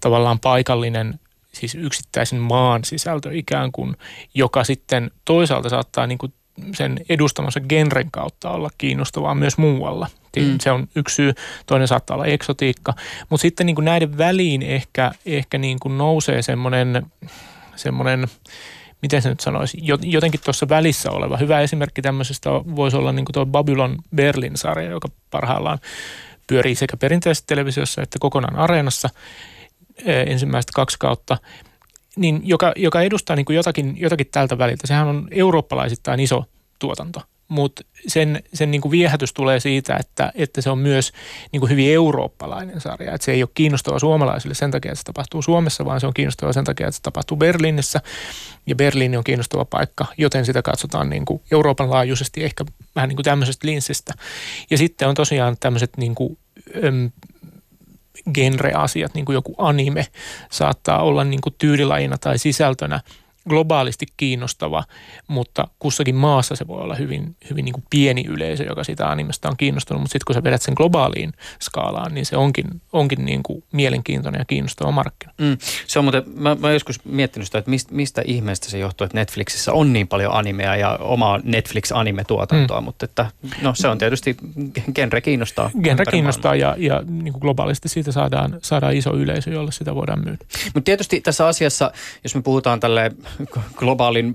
[0.00, 1.20] tavallaan paikallinen
[1.56, 3.96] siis yksittäisen maan sisältö ikään kuin,
[4.34, 6.32] joka sitten toisaalta saattaa niin kuin
[6.74, 10.06] sen edustamassa genren kautta olla kiinnostavaa myös muualla.
[10.36, 10.58] Mm.
[10.60, 11.32] Se on yksi syy,
[11.66, 12.94] toinen saattaa olla eksotiikka.
[13.30, 17.06] Mutta sitten niin kuin näiden väliin ehkä, ehkä niin kuin nousee semmoinen,
[17.76, 18.26] semmoinen
[19.02, 21.36] miten se nyt sanoisi, jotenkin tuossa välissä oleva.
[21.36, 25.78] Hyvä esimerkki tämmöisestä voisi olla niin kuin tuo Babylon Berlin-sarja, joka parhaillaan
[26.46, 29.08] pyörii sekä perinteisessä televisiossa että kokonaan areenassa–
[30.04, 31.38] ensimmäistä kaksi kautta,
[32.16, 34.86] niin joka, joka edustaa niin kuin jotakin, jotakin tältä väliltä.
[34.86, 36.44] Sehän on eurooppalaisittain iso
[36.78, 41.12] tuotanto, mutta sen, sen niin kuin viehätys tulee siitä, että, että se on myös
[41.52, 43.14] niin kuin hyvin eurooppalainen sarja.
[43.14, 46.14] Että se ei ole kiinnostava suomalaisille sen takia, että se tapahtuu Suomessa, vaan se on
[46.14, 48.00] kiinnostava sen takia, että se tapahtuu Berliinissä.
[48.66, 53.16] Ja Berliini on kiinnostava paikka, joten sitä katsotaan niin kuin Euroopan laajuisesti ehkä vähän niin
[53.16, 54.14] kuin tämmöisestä linssistä.
[54.70, 56.38] Ja sitten on tosiaan tämmöiset niin kuin,
[58.34, 60.06] genre-asiat, niin kuin joku anime,
[60.50, 63.00] saattaa olla niin kuin tyylilajina tai sisältönä
[63.48, 64.84] globaalisti kiinnostava,
[65.28, 69.48] mutta kussakin maassa se voi olla hyvin, hyvin niin kuin pieni yleisö, joka sitä animesta
[69.48, 71.32] on kiinnostunut, mutta sitten kun sä vedät sen globaaliin
[71.62, 75.32] skaalaan, niin se onkin, onkin niin kuin mielenkiintoinen ja kiinnostava markkina.
[75.38, 75.56] Mm.
[75.86, 79.18] Se on muuten, mä, mä joskus miettinyt sitä, että mistä, mistä ihmeestä se johtuu, että
[79.18, 82.84] Netflixissä on niin paljon animea ja omaa Netflix-anime-tuotantoa, mm.
[82.84, 83.26] mutta että,
[83.62, 84.36] no, se on tietysti,
[84.94, 85.70] genre kiinnostaa.
[85.82, 90.24] Genre kiinnostaa ja, ja niin kuin globaalisti siitä saadaan, saadaan iso yleisö, jolle sitä voidaan
[90.24, 90.44] myydä.
[90.64, 91.90] Mutta tietysti tässä asiassa,
[92.24, 93.12] jos me puhutaan tälle
[93.76, 94.34] globaalin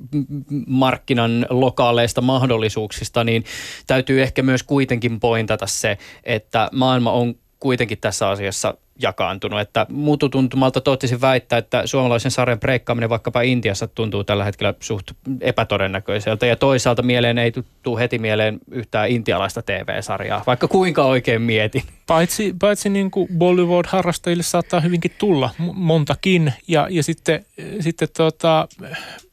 [0.67, 3.43] markkinan lokaaleista mahdollisuuksista, niin
[3.87, 9.59] täytyy ehkä myös kuitenkin pointata se, että maailma on kuitenkin tässä asiassa jakaantunut.
[9.59, 15.11] Että mututuntumalta toivottaisin väittää, että suomalaisen sarjan breikkaaminen vaikkapa Intiassa tuntuu tällä hetkellä suht
[15.41, 16.45] epätodennäköiseltä.
[16.45, 17.51] Ja toisaalta mieleen ei
[17.83, 21.83] tule heti mieleen yhtään intialaista TV-sarjaa, vaikka kuinka oikein mietin.
[22.12, 26.54] Paitsi, paitsi niin kuin Bollywood-harrastajille saattaa hyvinkin tulla montakin.
[26.67, 27.45] Ja, ja sitten,
[27.80, 28.67] sitten tota,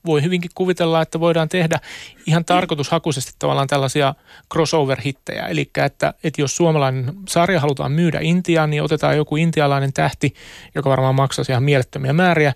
[0.07, 1.81] voi hyvinkin kuvitella, että voidaan tehdä
[2.27, 4.14] ihan tarkoitushakuisesti tavallaan tällaisia
[4.55, 5.47] crossover-hittejä.
[5.47, 10.35] Eli että, että jos suomalainen sarja halutaan myydä Intiaan, niin otetaan joku intialainen tähti,
[10.75, 12.53] joka varmaan maksaa ihan mielettömiä määriä,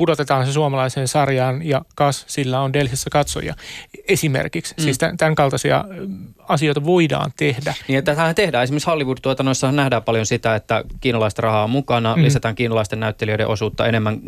[0.00, 3.54] pudotetaan se suomalaiseen sarjaan ja kas, sillä on Delhissä katsoja
[4.08, 4.74] esimerkiksi.
[4.78, 4.82] Mm.
[4.82, 5.84] Siis tämän kaltaisia
[6.48, 7.74] asioita voidaan tehdä.
[7.88, 8.64] Niin, että tähän tehdään.
[8.64, 12.22] Esimerkiksi Hollywood-tuotannoissa nähdään paljon sitä, että kiinalaista rahaa on mukana, mm.
[12.22, 14.20] lisätään kiinalaisten näyttelijöiden osuutta, enemmän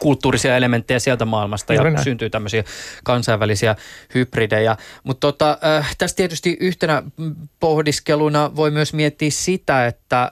[0.00, 2.04] kulttuurisia elementtejä sieltä maailmasta Juuri ja näin.
[2.04, 2.64] syntyy tämmöisiä
[3.04, 3.76] kansainvälisiä
[4.14, 4.76] hybridejä.
[5.04, 7.02] Mutta tota, äh, tässä tietysti yhtenä
[7.60, 10.30] pohdiskeluna voi myös miettiä sitä, että äh,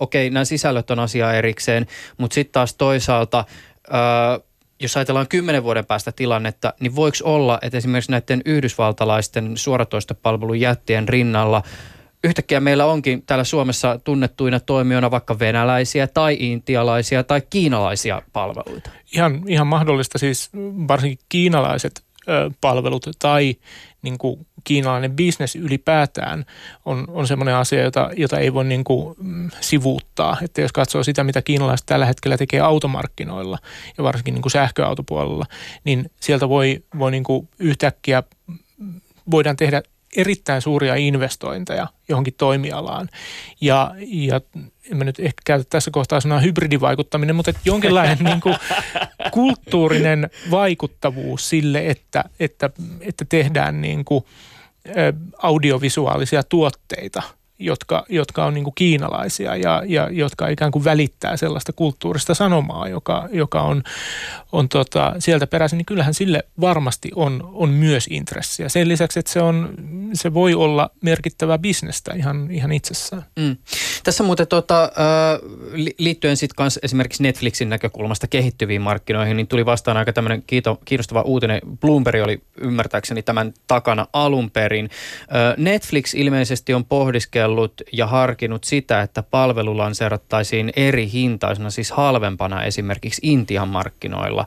[0.00, 1.86] okei, nämä sisällöt on asia erikseen,
[2.18, 3.44] mutta sitten taas toisaalta
[3.94, 4.40] äh,
[4.80, 11.08] jos ajatellaan kymmenen vuoden päästä tilannetta, niin voiko olla, että esimerkiksi näiden yhdysvaltalaisten suoratoistopalvelun jättien
[11.08, 11.62] rinnalla
[12.24, 18.90] yhtäkkiä meillä onkin täällä Suomessa tunnettuina toimijoina vaikka venäläisiä tai intialaisia tai kiinalaisia palveluita?
[19.14, 20.50] Ihan, ihan mahdollista siis
[20.88, 22.02] varsinkin kiinalaiset
[22.60, 23.56] palvelut tai
[24.02, 26.44] niin kuin kiinalainen bisnes ylipäätään
[26.84, 30.36] on, on semmoinen asia, jota, jota ei voi niin kuin, mm, sivuuttaa.
[30.42, 33.58] Että jos katsoo sitä, mitä kiinalaiset tällä hetkellä tekee automarkkinoilla
[33.98, 35.46] ja varsinkin niin kuin sähköautopuolella,
[35.84, 38.22] niin sieltä voi, voi niin kuin yhtäkkiä
[39.30, 39.82] voidaan tehdä
[40.16, 43.08] erittäin suuria investointeja johonkin toimialaan.
[43.60, 44.40] Ja, ja
[44.90, 48.56] en mä nyt ehkä käytä tässä kohtaa sanaa hybridivaikuttaminen, mutta että jonkinlainen niin kuin
[49.30, 54.24] kulttuurinen vaikuttavuus sille, että, että, että tehdään niin kuin
[55.42, 57.22] audiovisuaalisia tuotteita–
[57.58, 62.88] jotka, jotka on niin kuin kiinalaisia ja, ja jotka ikään kuin välittää sellaista kulttuurista sanomaa,
[62.88, 63.82] joka, joka on,
[64.52, 68.68] on tota, sieltä peräisin, niin kyllähän sille varmasti on, on myös intressiä.
[68.68, 69.74] Sen lisäksi, että se, on,
[70.12, 73.24] se voi olla merkittävää bisnestä ihan, ihan itsessään.
[73.38, 73.56] Mm.
[74.04, 74.92] Tässä muuten tota,
[75.98, 80.44] liittyen sitten esimerkiksi Netflixin näkökulmasta kehittyviin markkinoihin, niin tuli vastaan aika tämmöinen
[80.84, 81.60] kiinnostava uutinen.
[81.80, 84.90] Bloomberg oli ymmärtääkseni tämän takana alun perin.
[85.56, 92.64] Netflix ilmeisesti on pohdiskellut ajatellut ja harkinnut sitä, että palvelu lanseerattaisiin eri hintaisena, siis halvempana
[92.64, 94.46] esimerkiksi Intian markkinoilla.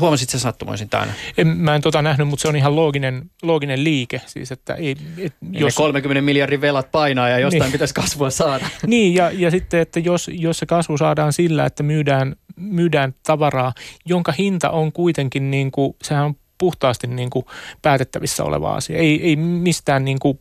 [0.00, 1.14] Huomasit se sattumoisin tämän?
[1.38, 4.20] En, mä en tota nähnyt, mutta se on ihan looginen, looginen liike.
[4.26, 5.74] Siis, että ei, et, jos...
[5.74, 7.72] 30 miljardin velat painaa ja jostain niin.
[7.72, 8.68] pitäisi kasvua saada.
[8.86, 13.72] Niin, ja, ja sitten, että jos, jos se kasvu saadaan sillä, että myydään, myydään tavaraa,
[14.06, 17.46] jonka hinta on kuitenkin, niin kuin, sehän on puhtaasti niin kuin
[17.82, 18.98] päätettävissä oleva asia.
[18.98, 20.38] Ei, ei mistään niin kuin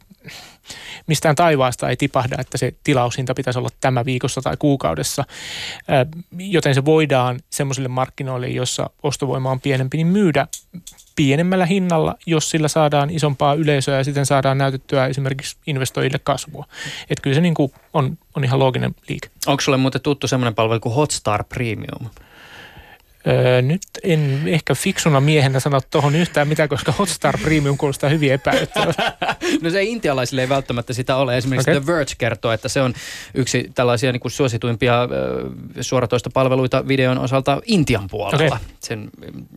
[1.07, 5.23] mistään taivaasta ei tipahda, että se tilaushinta pitäisi olla tämä viikossa tai kuukaudessa,
[6.37, 10.47] joten se voidaan semmoisille markkinoille, jossa ostovoima on pienempi, niin myydä
[11.15, 16.65] pienemmällä hinnalla, jos sillä saadaan isompaa yleisöä ja sitten saadaan näytettyä esimerkiksi investoijille kasvua.
[17.09, 19.29] Että kyllä se niin kuin on, on ihan looginen liike.
[19.47, 22.09] Onko sulle muuten tuttu semmoinen palvelu kuin Hotstar Premium?
[23.27, 28.33] Öö, nyt en ehkä fiksuna miehenä sano tuohon yhtään mitään, koska Hotstar Premium kuulostaa hyvin
[28.33, 29.15] epäilyttävältä.
[29.61, 31.37] no se intialaisille ei välttämättä sitä ole.
[31.37, 31.81] Esimerkiksi okay.
[31.81, 32.93] The Verge kertoo, että se on
[33.33, 35.09] yksi tällaisia niin kuin suosituimpia äh,
[35.81, 38.45] suoratoista palveluita videon osalta Intian puolella.
[38.45, 38.59] Okay.
[38.79, 39.09] Sen,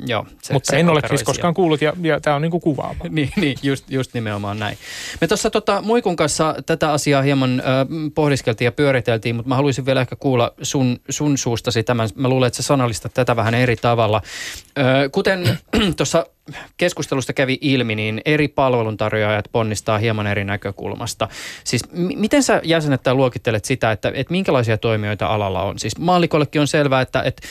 [0.06, 2.60] joo, se, Mutta se en ole siis koskaan kuullut ja, ja tämä on niin kuin
[2.60, 3.04] kuvaava.
[3.08, 4.78] niin, niin just, just nimenomaan näin.
[5.20, 7.66] Me tuossa tota, Muikun kanssa tätä asiaa hieman äh,
[8.14, 12.08] pohdiskeltiin ja pyöriteltiin, mutta mä haluaisin vielä ehkä kuulla sun, sun suustasi tämän.
[12.14, 14.22] Mä luulen, että sä sanallistat tätä vähän eri tavalla.
[15.12, 15.58] Kuten
[15.96, 16.26] tuossa
[16.76, 21.28] keskustelusta kävi ilmi, niin eri palveluntarjoajat ponnistaa hieman eri näkökulmasta.
[21.64, 25.78] Siis m- miten sä jäsenet tai luokittelet sitä, että, että minkälaisia toimijoita alalla on?
[25.78, 27.42] Siis maallikollekin on selvää, että, että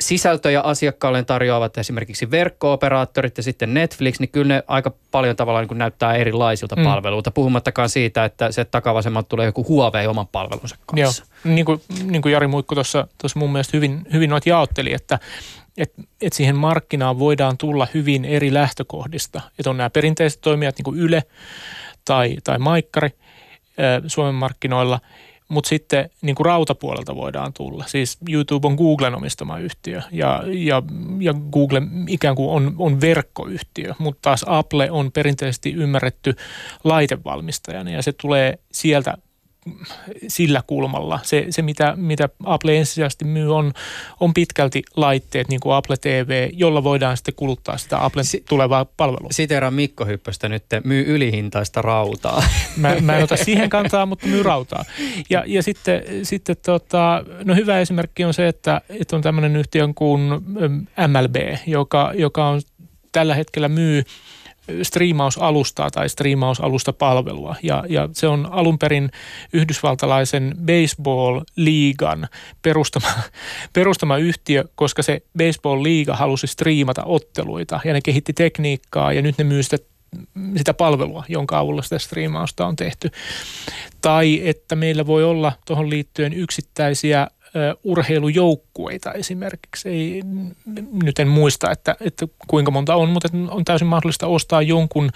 [0.00, 5.78] sisältöjä asiakkaalle tarjoavat esimerkiksi verkko-operaattorit ja sitten Netflix, niin kyllä ne aika paljon tavallaan niin
[5.78, 6.84] näyttää erilaisilta mm.
[6.84, 11.24] palveluilta, puhumattakaan siitä, että se takavasemmalta tulee joku Huawei oman palvelunsa kanssa.
[11.44, 15.18] Joo, niin kuin, niin kuin Jari Muikku tuossa mun mielestä hyvin, hyvin noit jaotteli, että
[15.78, 19.40] et, et siihen markkinaan voidaan tulla hyvin eri lähtökohdista.
[19.58, 21.22] Että on nämä perinteiset toimijat niin kuin Yle
[22.04, 23.10] tai, tai Maikkari
[24.06, 25.00] Suomen markkinoilla–
[25.50, 27.84] mutta sitten niin kuin rautapuolelta voidaan tulla.
[27.86, 30.82] Siis YouTube on Googlen omistama yhtiö ja, ja,
[31.20, 36.36] ja Google ikään kuin on, on verkkoyhtiö, mutta taas Apple on perinteisesti ymmärretty
[36.84, 39.18] laitevalmistajana ja se tulee sieltä
[40.28, 41.20] sillä kulmalla.
[41.22, 43.72] Se, se mitä, mitä Apple ensisijaisesti myy, on,
[44.20, 48.84] on pitkälti laitteet, niin kuin Apple TV, jolla voidaan sitten kuluttaa sitä Applen si- tulevaa
[48.84, 49.28] palvelua.
[49.30, 52.42] Siteeraan Mikko Hyppöstä nyt, myy ylihintaista rautaa.
[52.76, 54.84] Mä, mä en ota siihen kantaa, mutta myy rautaa.
[55.30, 59.88] Ja, ja sitten, sitten tota, no hyvä esimerkki on se, että, että on tämmöinen yhtiö
[59.94, 60.20] kuin
[61.08, 62.60] MLB, joka, joka on
[63.12, 64.02] tällä hetkellä myy–
[64.82, 67.56] striimausalustaa tai striimausalustapalvelua.
[67.62, 69.10] Ja, ja se on alun perin
[69.52, 72.28] yhdysvaltalaisen baseball-liigan
[72.62, 73.08] perustama,
[73.72, 79.44] perustama yhtiö, koska se baseball-liiga halusi striimata otteluita ja ne kehitti tekniikkaa ja nyt ne
[79.44, 79.78] myy sitä
[80.56, 83.10] sitä palvelua, jonka avulla sitä striimausta on tehty.
[84.00, 87.26] Tai että meillä voi olla tuohon liittyen yksittäisiä
[87.84, 89.88] urheilujoukkueita esimerkiksi.
[89.88, 90.22] Ei,
[91.02, 95.10] nyt en muista, että, että kuinka monta on, mutta on täysin mahdollista ostaa jonkun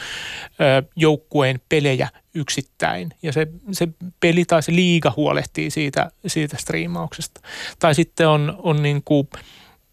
[0.96, 3.10] joukkueen pelejä yksittäin.
[3.22, 3.88] Ja se, se
[4.20, 7.40] peli tai se liiga huolehtii siitä, siitä striimauksesta.
[7.78, 9.28] Tai sitten on, on niin kuin–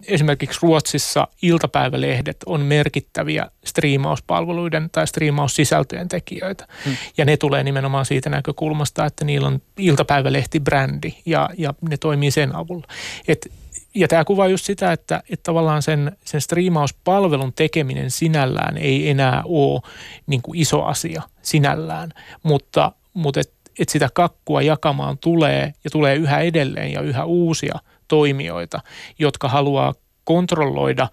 [0.07, 6.67] esimerkiksi Ruotsissa iltapäivälehdet on merkittäviä striimauspalveluiden tai striimaussisältöjen tekijöitä.
[6.85, 6.95] Hmm.
[7.17, 12.55] Ja ne tulee nimenomaan siitä näkökulmasta, että niillä on iltapäivälehtibrändi ja, ja ne toimii sen
[12.55, 12.87] avulla.
[13.27, 13.51] Et,
[13.95, 19.41] ja tämä kuvaa just sitä, että, että tavallaan sen, sen striimauspalvelun tekeminen sinällään ei enää
[19.45, 19.81] ole
[20.27, 26.15] niin kuin iso asia sinällään, mutta, mutta että et sitä kakkua jakamaan tulee ja tulee
[26.15, 27.79] yhä edelleen ja yhä uusia–
[28.11, 28.79] toimijoita,
[29.19, 29.93] jotka haluaa
[30.23, 31.07] kontrolloida,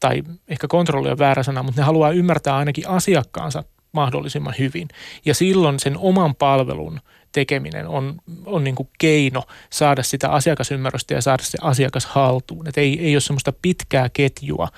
[0.00, 4.88] tai ehkä kontrolloida väärä sana, mutta ne haluaa ymmärtää ainakin asiakkaansa mahdollisimman hyvin.
[5.24, 7.00] Ja silloin sen oman palvelun
[7.32, 8.14] tekeminen on,
[8.46, 12.68] on niin kuin keino saada sitä asiakasymmärrystä ja saada se asiakas haltuun.
[12.68, 14.68] Et ei, ei ole semmoista pitkää ketjua,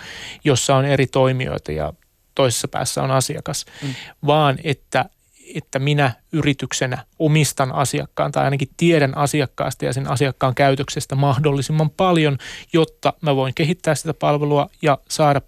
[0.44, 1.92] jossa on eri toimijoita ja
[2.34, 3.94] toisessa päässä on asiakas, mm.
[4.26, 5.04] vaan että
[5.54, 12.38] että minä yrityksenä omistan asiakkaan tai ainakin tiedän asiakkaasta ja sen asiakkaan käytöksestä mahdollisimman paljon,
[12.72, 15.40] jotta mä voin kehittää sitä palvelua ja saada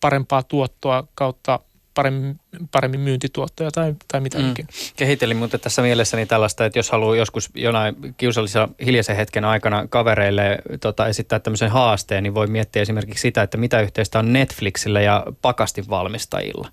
[0.00, 1.60] parempaa tuottoa kautta
[1.96, 4.50] paremmin, paremmin myyntituottoja tai, tai mitä mm.
[4.50, 4.68] ikinä.
[4.96, 10.58] Kehittelin mutta tässä mielessäni tällaista, että jos haluaa joskus jonain kiusallisella hiljaisen hetken aikana kavereille
[10.80, 15.24] tota, esittää tämmöisen haasteen, niin voi miettiä esimerkiksi sitä, että mitä yhteistä on Netflixillä ja
[15.42, 16.68] pakastinvalmistajilla.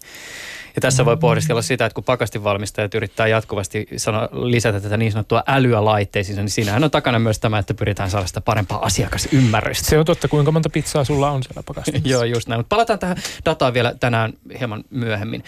[0.75, 5.43] Ja tässä voi pohdiskella sitä, että kun pakastinvalmistajat yrittää jatkuvasti sanoa, lisätä tätä niin sanottua
[5.47, 9.89] älyä laitteisiin, niin siinähän on takana myös tämä, että pyritään saada sitä parempaa asiakasymmärrystä.
[9.89, 12.09] Se on totta, kuinka monta pizzaa sulla on siellä pakastimessa.
[12.13, 12.59] Joo, just näin.
[12.59, 15.43] Mutta palataan tähän dataan vielä tänään hieman myöhemmin.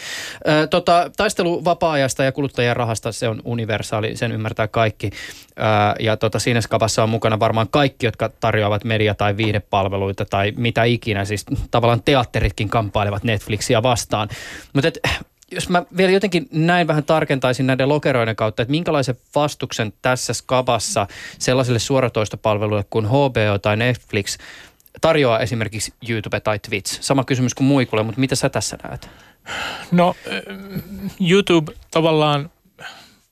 [0.48, 5.10] Ö, tota, taistelu vapaa-ajasta ja kuluttajien rahasta, se on universaali, sen ymmärtää kaikki.
[5.10, 5.62] Ö,
[6.00, 10.84] ja tota, siinä skavassa on mukana varmaan kaikki, jotka tarjoavat media- tai viihdepalveluita tai mitä
[10.84, 11.26] ikinä.
[11.26, 14.30] Siis tavallaan teatteritkin kamppailevat Netflixiä vastaan.
[14.74, 14.92] Mutta
[15.52, 21.08] jos mä vielä jotenkin näin vähän tarkentaisin näiden lokeroiden kautta, että minkälaisen vastuksen tässä skabassa
[21.40, 24.38] sellaisille suoratoistopalveluille kuin HBO tai Netflix
[25.02, 27.02] tarjoaa esimerkiksi YouTube tai Twitch?
[27.02, 29.10] Sama kysymys kuin muikulle, mutta mitä sä tässä näet?
[29.92, 30.16] No
[31.30, 32.50] YouTube tavallaan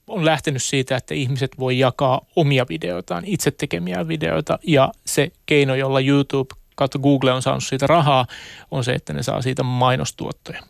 [0.07, 5.75] on lähtenyt siitä, että ihmiset voi jakaa omia videoitaan, itse tekemiä videoita ja se keino,
[5.75, 8.25] jolla YouTube kautta Google on saanut siitä rahaa,
[8.71, 10.63] on se, että ne saa siitä mainostuottoja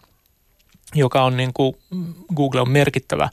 [0.96, 1.76] joka on niin kuin
[2.36, 3.30] Google on merkittävä,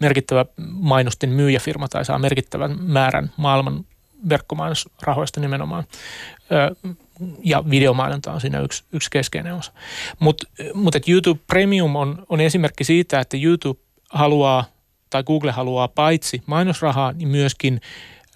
[0.00, 3.84] merkittävä mainosten myyjäfirma tai saa merkittävän määrän maailman
[4.28, 5.84] verkkomainosrahoista nimenomaan.
[7.44, 9.72] Ja videomainonta on siinä yksi, yksi keskeinen osa.
[10.18, 13.80] Mutta mut, YouTube Premium on, on esimerkki siitä, että YouTube
[14.10, 14.64] haluaa
[15.10, 17.80] tai Google haluaa paitsi mainosrahaa, niin myöskin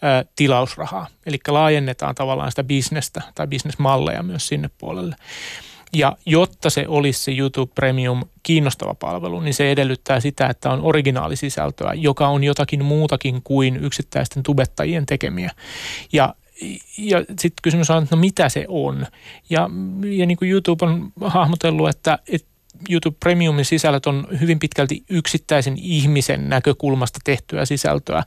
[0.05, 1.07] ä, tilausrahaa.
[1.27, 5.17] Eli laajennetaan tavallaan sitä bisnestä tai bisnesmalleja myös sinne puolelle.
[5.93, 10.81] Ja jotta se olisi se YouTube Premium kiinnostava palvelu, niin se edellyttää sitä, että on
[10.83, 15.51] originaalisisältöä, joka on jotakin muutakin kuin yksittäisten tubettajien tekemiä.
[16.13, 16.35] Ja
[16.99, 19.07] ja sitten kysymys on, että no mitä se on.
[19.51, 19.71] Ja,
[20.05, 22.49] ja niin kuin YouTube on hahmotellut, että, että
[22.91, 28.23] YouTube Premiumin sisällöt on hyvin pitkälti yksittäisen ihmisen näkökulmasta tehtyä sisältöä.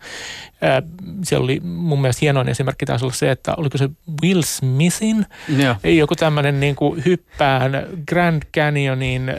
[1.24, 3.90] Siellä oli mun mielestä hienoin esimerkki taisi olla se, että oliko se
[4.24, 5.26] Will Smithin,
[5.58, 5.76] Joo.
[5.84, 7.72] joku tämmöinen niin kuin hyppään
[8.08, 9.32] Grand Canyonin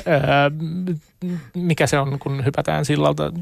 [1.55, 3.33] mikä se on, kun hypätään sillalta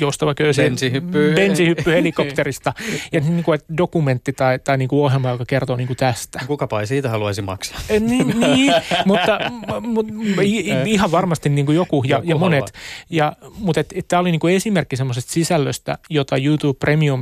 [0.00, 0.62] joustava köysi.
[0.62, 1.32] Bensihyppy.
[1.34, 2.72] Bensihyppy helikopterista.
[3.12, 6.40] ja niin kuin, että dokumentti tai, tai niin kuin ohjelma, joka kertoo niin kuin tästä.
[6.46, 7.80] Kukapa ei siitä haluaisi maksaa.
[8.00, 8.74] niin, niin
[9.04, 9.38] mutta,
[9.80, 10.42] mutta
[10.86, 12.72] ihan varmasti niin kuin joku ja, joku ja monet.
[13.10, 16.78] Ja, mutta tämä oli niin kuin esimerkki semmoisesta sisällöstä, jota YouTube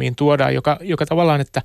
[0.07, 1.63] Premiumiin tuodaan, joka, joka tavallaan, että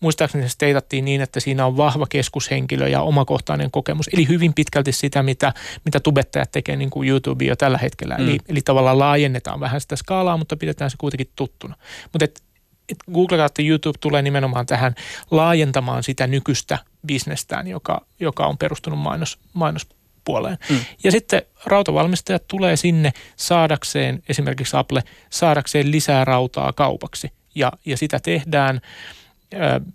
[0.00, 4.08] muistaakseni se steitattiin niin, että siinä on vahva keskushenkilö ja omakohtainen kokemus.
[4.12, 5.52] Eli hyvin pitkälti sitä, mitä,
[5.84, 8.16] mitä tubettajat tekee niin kuin YouTube jo tällä hetkellä.
[8.16, 8.28] Mm.
[8.28, 11.74] Eli, eli tavallaan laajennetaan vähän sitä skaalaa, mutta pidetään se kuitenkin tuttuna.
[12.12, 12.42] Mutta et,
[12.88, 14.94] et Google kautta YouTube tulee nimenomaan tähän
[15.30, 20.58] laajentamaan sitä nykyistä bisnestään, joka, joka on perustunut mainos, mainospuoleen.
[20.70, 20.80] Mm.
[21.04, 27.32] Ja sitten rautavalmistajat tulee sinne saadakseen, esimerkiksi Apple, saadakseen lisää rautaa kaupaksi.
[27.54, 28.80] Ja, ja sitä tehdään–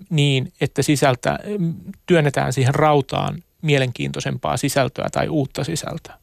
[0.09, 1.39] niin, että sisältä,
[2.05, 6.18] työnnetään siihen rautaan mielenkiintoisempaa sisältöä tai uutta sisältöä.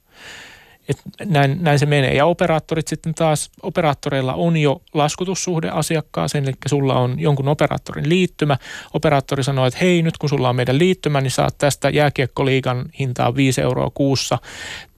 [0.89, 2.15] Et näin, näin se menee.
[2.15, 8.57] Ja operaattorit sitten taas, operaattoreilla on jo laskutussuhde asiakkaaseen, eli sulla on jonkun operaattorin liittymä.
[8.95, 13.37] Operaattori sanoo, että hei, nyt kun sulla on meidän liittymä, niin saat tästä jääkiekkoliigan hintaa
[13.37, 14.39] 5 euroa kuussa.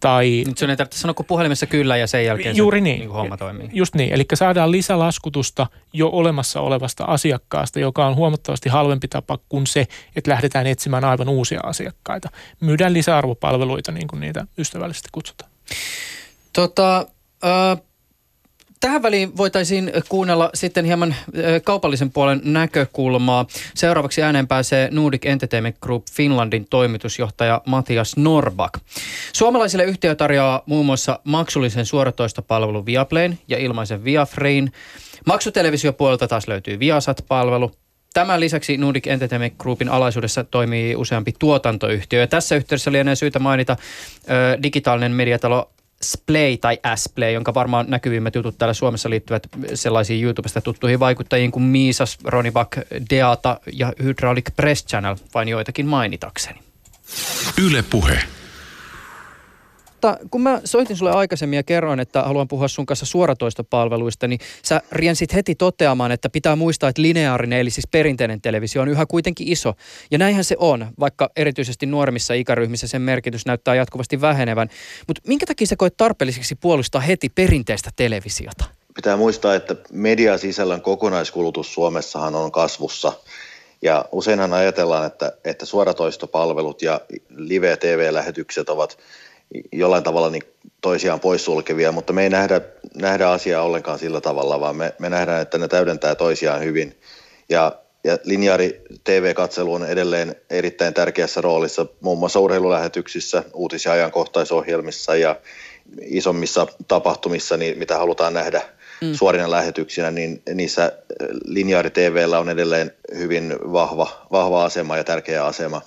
[0.00, 2.98] Tai, Nyt sun ei tarvitse sanoa kuin puhelimessa kyllä ja sen jälkeen Juuri se, niin.
[2.98, 3.68] niin homma toimii.
[3.72, 9.66] Just niin, eli saadaan lisälaskutusta jo olemassa olevasta asiakkaasta, joka on huomattavasti halvempi tapa kuin
[9.66, 9.86] se,
[10.16, 12.28] että lähdetään etsimään aivan uusia asiakkaita.
[12.60, 15.50] Myydään lisäarvopalveluita, niin kuin niitä ystävällisesti kutsutaan.
[16.52, 17.06] Tota,
[17.44, 17.82] äh,
[18.80, 21.14] tähän väliin voitaisiin kuunnella sitten hieman
[21.64, 23.46] kaupallisen puolen näkökulmaa.
[23.74, 28.78] Seuraavaksi ääneen pääsee Nordic Entertainment Group Finlandin toimitusjohtaja Matias Norbak.
[29.32, 34.72] Suomalaisille yhtiö tarjoaa muun muassa maksullisen suoratoistopalvelun Viaplayn ja ilmaisen Viafrein.
[35.26, 37.70] Maksutelevisiopuolelta taas löytyy Viasat-palvelu.
[38.18, 42.20] Tämän lisäksi Nordic Entertainment Groupin alaisuudessa toimii useampi tuotantoyhtiö.
[42.20, 43.76] Ja tässä yhteydessä lienee syytä mainita
[44.30, 45.70] ö, digitaalinen mediatalo
[46.02, 49.42] Splay tai Splay, jonka varmaan näkyvimmät jutut täällä Suomessa liittyvät
[49.74, 52.78] sellaisiin YouTubesta tuttuihin vaikuttajiin kuin Miisas, Ronny Buck,
[53.10, 56.58] Deata ja Hydraulic Press Channel, vain joitakin mainitakseni.
[57.66, 58.18] Yle Puhe.
[59.98, 64.40] Mutta kun mä soitin sulle aikaisemmin ja kerroin, että haluan puhua sun kanssa suoratoistopalveluista, niin
[64.62, 69.06] sä riensit heti toteamaan, että pitää muistaa, että lineaarinen eli siis perinteinen televisio on yhä
[69.06, 69.74] kuitenkin iso.
[70.10, 74.68] Ja näinhän se on, vaikka erityisesti nuoremmissa ikäryhmissä sen merkitys näyttää jatkuvasti vähenevän.
[75.06, 78.64] Mutta minkä takia sä koet tarpeelliseksi puolustaa heti perinteistä televisiota?
[78.94, 83.12] Pitää muistaa, että mediasisällön kokonaiskulutus Suomessahan on kasvussa.
[83.82, 88.98] Ja useinhan ajatellaan, että, että suoratoistopalvelut ja live-tv-lähetykset ovat
[89.72, 90.42] jollain tavalla niin
[90.80, 92.60] toisiaan poissulkevia, mutta me ei nähdä,
[92.94, 97.00] nähdä asiaa ollenkaan sillä tavalla, vaan me, me nähdään, että ne täydentää toisiaan hyvin.
[97.48, 97.72] Ja,
[98.04, 105.36] ja linjaari TV-katselu on edelleen erittäin tärkeässä roolissa muun muassa urheilulähetyksissä, uutis- ja ajankohtaisohjelmissa ja
[106.02, 108.62] isommissa tapahtumissa, niin mitä halutaan nähdä
[109.00, 109.14] mm.
[109.14, 110.92] suorina lähetyksinä, niin niissä
[111.44, 115.82] linjaari TVllä on edelleen hyvin vahva, vahva asema ja tärkeä asema.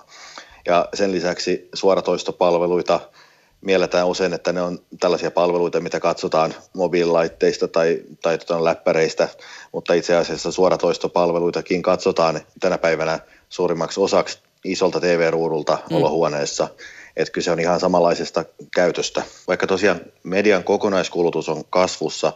[0.65, 2.99] Ja sen lisäksi suoratoistopalveluita–
[3.61, 9.27] mielletään usein, että ne on tällaisia palveluita, mitä katsotaan mobiililaitteista tai, tai tuota läppäreistä,
[9.71, 15.95] mutta itse asiassa suoratoistopalveluitakin katsotaan tänä päivänä suurimmaksi osaksi isolta TV-ruudulta mm.
[15.95, 16.67] olohuoneessa.
[17.17, 18.45] Että kyse on ihan samanlaisesta
[18.75, 19.23] käytöstä.
[19.47, 22.33] Vaikka tosiaan median kokonaiskulutus on kasvussa,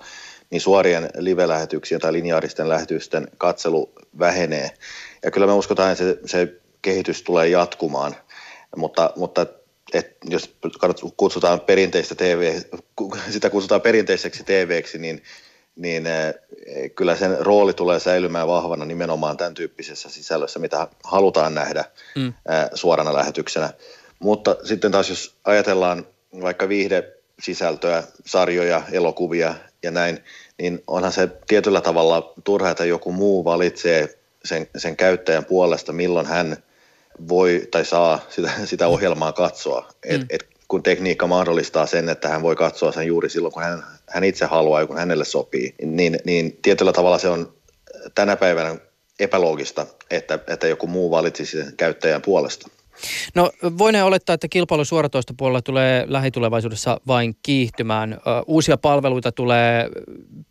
[0.49, 4.71] niin suorien live-lähetyksien tai lineaaristen lähetysten katselu vähenee.
[5.23, 8.15] Ja kyllä me uskotaan, että se, se kehitys tulee jatkumaan.
[8.75, 9.45] Mutta, mutta
[9.93, 10.55] et jos
[11.17, 12.61] kutsutaan perinteistä TV,
[13.29, 15.23] sitä kutsutaan perinteiseksi TVksi, niin,
[15.75, 16.33] niin eh,
[16.95, 22.27] kyllä sen rooli tulee säilymään vahvana nimenomaan tämän tyyppisessä sisällössä, mitä halutaan nähdä mm.
[22.27, 22.33] Eh,
[22.73, 23.69] suorana lähetyksenä.
[24.19, 26.07] Mutta sitten taas jos ajatellaan
[26.41, 30.19] vaikka viihde-sisältöä, sarjoja, elokuvia ja näin,
[30.59, 36.25] niin onhan se tietyllä tavalla turha, että joku muu valitsee sen, sen käyttäjän puolesta, milloin
[36.25, 36.57] hän–
[37.27, 39.89] voi tai saa sitä, sitä ohjelmaa katsoa.
[40.03, 40.27] Et, mm.
[40.29, 44.23] et, kun tekniikka mahdollistaa sen, että hän voi katsoa sen juuri silloin, kun hän, hän
[44.23, 47.53] itse haluaa ja kun hänelle sopii, niin, niin tietyllä tavalla se on
[48.15, 48.75] tänä päivänä
[49.19, 52.69] epäloogista, että, että joku muu valitsisi sen käyttäjän puolesta.
[53.35, 58.19] No voin olettaa, että kilpailu suoratoista puolella tulee lähitulevaisuudessa vain kiihtymään.
[58.47, 59.89] Uusia palveluita tulee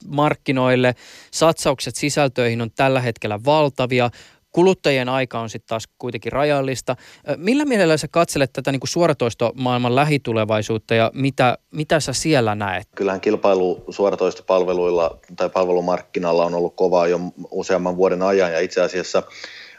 [0.09, 0.95] markkinoille,
[1.31, 4.11] satsaukset sisältöihin on tällä hetkellä valtavia
[4.55, 6.97] kuluttajien aika on sitten taas kuitenkin rajallista.
[7.37, 12.89] Millä mielellä sä katselet tätä niin suoratoistomaailman lähitulevaisuutta ja mitä, mitä sä siellä näet?
[12.97, 19.23] Kyllähän kilpailu suoratoistopalveluilla tai palvelumarkkinalla on ollut kovaa jo useamman vuoden ajan ja itse asiassa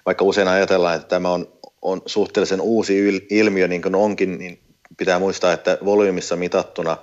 [0.05, 1.47] vaikka usein ajatellaan, että tämä on,
[1.81, 4.59] on suhteellisen uusi ilmiö niin kuin onkin, niin
[4.97, 6.97] pitää muistaa, että volyymissa mitattuna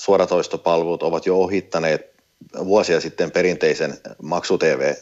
[0.00, 2.16] suoratoistopalvelut ovat jo ohittaneet
[2.64, 4.94] vuosia sitten perinteisen maksu-TV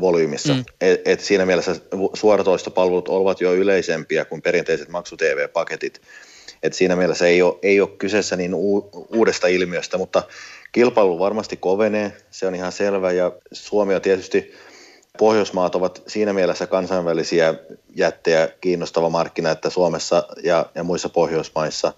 [0.00, 0.54] volyymissa.
[0.54, 0.64] Mm.
[0.80, 1.76] Et, et siinä mielessä
[2.14, 6.00] suoratoistopalvelut ovat jo yleisempiä kuin perinteiset maksu-TV-paketit.
[6.62, 10.22] Et siinä mielessä ei ole, ei ole kyseessä niin u, uudesta ilmiöstä, mutta
[10.72, 13.12] kilpailu varmasti kovenee, se on ihan selvä.
[13.12, 14.52] Ja Suomi on tietysti,
[15.18, 17.54] Pohjoismaat ovat siinä mielessä kansainvälisiä
[17.96, 21.92] jättejä kiinnostava markkina, että Suomessa ja, ja muissa Pohjoismaissa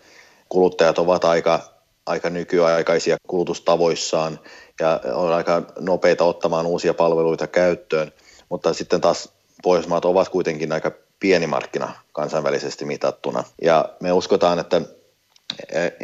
[0.49, 1.61] kuluttajat ovat aika,
[2.07, 4.41] aika nykyaikaisia kulutustavoissaan–
[4.81, 8.13] ja on aika nopeita ottamaan uusia palveluita käyttöön,
[8.49, 9.29] mutta sitten taas
[9.63, 13.45] Pohjoismaat ovat kuitenkin aika pieni markkina kansainvälisesti mitattuna.
[13.63, 14.81] Ja me uskotaan, että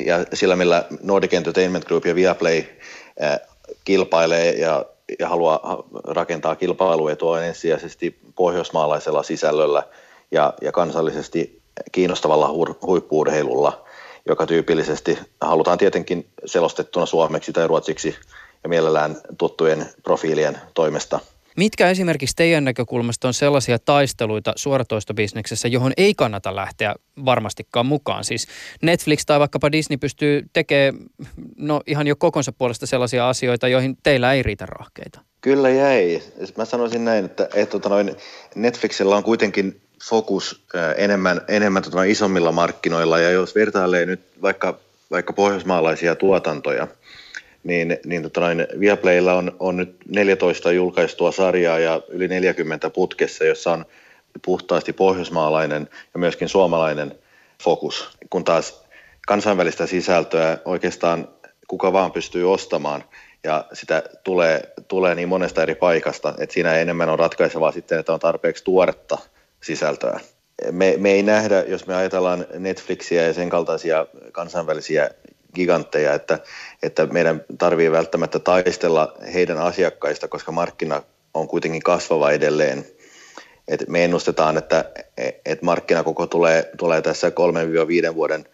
[0.06, 2.62] ja sillä millä Nordic Entertainment Group ja Viaplay
[3.84, 4.86] kilpailee ja,
[5.18, 9.82] ja haluaa rakentaa kilpailuetua ensisijaisesti pohjoismaalaisella sisällöllä
[10.30, 11.62] ja, ja kansallisesti
[11.92, 12.48] kiinnostavalla
[12.86, 13.84] huippuurheilulla–
[14.28, 18.14] joka tyypillisesti halutaan tietenkin selostettuna suomeksi tai ruotsiksi
[18.62, 21.20] ja mielellään tuttujen profiilien toimesta.
[21.56, 26.94] Mitkä esimerkiksi teidän näkökulmasta on sellaisia taisteluita suoratoistobisneksessä, johon ei kannata lähteä
[27.24, 28.24] varmastikaan mukaan?
[28.24, 28.46] Siis
[28.82, 31.04] Netflix tai vaikkapa Disney pystyy tekemään
[31.56, 35.20] no ihan jo kokonsa puolesta sellaisia asioita, joihin teillä ei riitä rahkeita.
[35.40, 36.22] Kyllä jäi.
[36.56, 38.16] Mä sanoisin näin, että, että tota noin
[38.54, 40.64] Netflixillä on kuitenkin fokus
[40.96, 44.78] enemmän, enemmän tota isommilla markkinoilla ja jos vertailee nyt vaikka,
[45.10, 46.88] vaikka pohjoismaalaisia tuotantoja,
[47.64, 53.44] niin, niin tota noin, Viaplaylla on, on nyt 14 julkaistua sarjaa ja yli 40 putkessa,
[53.44, 53.84] jossa on
[54.44, 57.18] puhtaasti pohjoismaalainen ja myöskin suomalainen
[57.62, 58.84] fokus, kun taas
[59.26, 61.28] kansainvälistä sisältöä oikeastaan
[61.68, 63.04] kuka vaan pystyy ostamaan
[63.44, 68.12] ja sitä tulee, tulee niin monesta eri paikasta, että siinä enemmän on ratkaisevaa sitten, että
[68.12, 69.18] on tarpeeksi tuoretta
[69.60, 70.20] sisältöä.
[70.70, 75.10] Me, me ei nähdä, jos me ajatellaan Netflixiä ja sen kaltaisia kansainvälisiä
[75.54, 76.38] gigantteja, että,
[76.82, 81.02] että meidän tarvii välttämättä taistella heidän asiakkaista, koska markkina
[81.34, 82.86] on kuitenkin kasvava edelleen.
[83.68, 84.84] Et me ennustetaan, että
[85.44, 87.28] et markkinakoko tulee, tulee tässä
[88.10, 88.44] 3-5 vuoden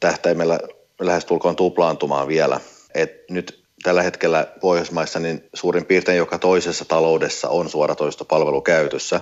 [0.00, 0.58] tähtäimellä
[1.00, 2.60] lähestulkoon tuplaantumaan vielä.
[2.94, 9.20] Et nyt tällä hetkellä Pohjoismaissa niin suurin piirtein joka toisessa taloudessa on suoratoistopalvelu käytössä.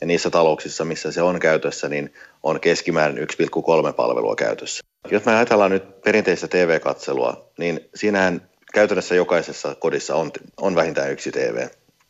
[0.00, 4.84] Ja niissä talouksissa, missä se on käytössä, niin on keskimäärin 1,3 palvelua käytössä.
[5.10, 11.32] Jos me ajatellaan nyt perinteistä TV-katselua, niin siinähän käytännössä jokaisessa kodissa on, on vähintään yksi
[11.32, 11.66] TV.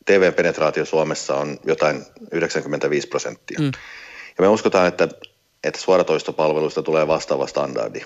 [0.06, 3.58] TV-penetraatio Suomessa on jotain 95 prosenttia.
[3.58, 3.72] Mm.
[4.38, 5.08] Ja me uskotaan, että,
[5.64, 8.00] että suoratoistopalveluista tulee vastaava standardi.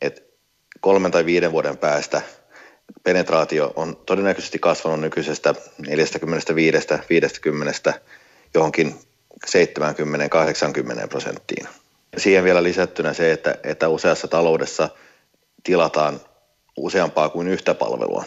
[0.00, 0.24] Et
[0.80, 2.22] kolmen tai viiden vuoden päästä
[3.02, 5.86] penetraatio on todennäköisesti kasvanut nykyisestä 45-50
[8.54, 8.94] johonkin
[9.46, 11.68] 70-80 prosenttiin.
[12.16, 14.88] Siihen vielä lisättynä se, että, että useassa taloudessa
[15.64, 16.20] tilataan
[16.76, 18.24] useampaa kuin yhtä palvelua.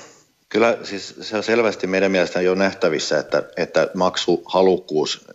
[0.49, 5.27] Kyllä siis se on selvästi meidän mielestä jo nähtävissä, että, että maksuhalukkuus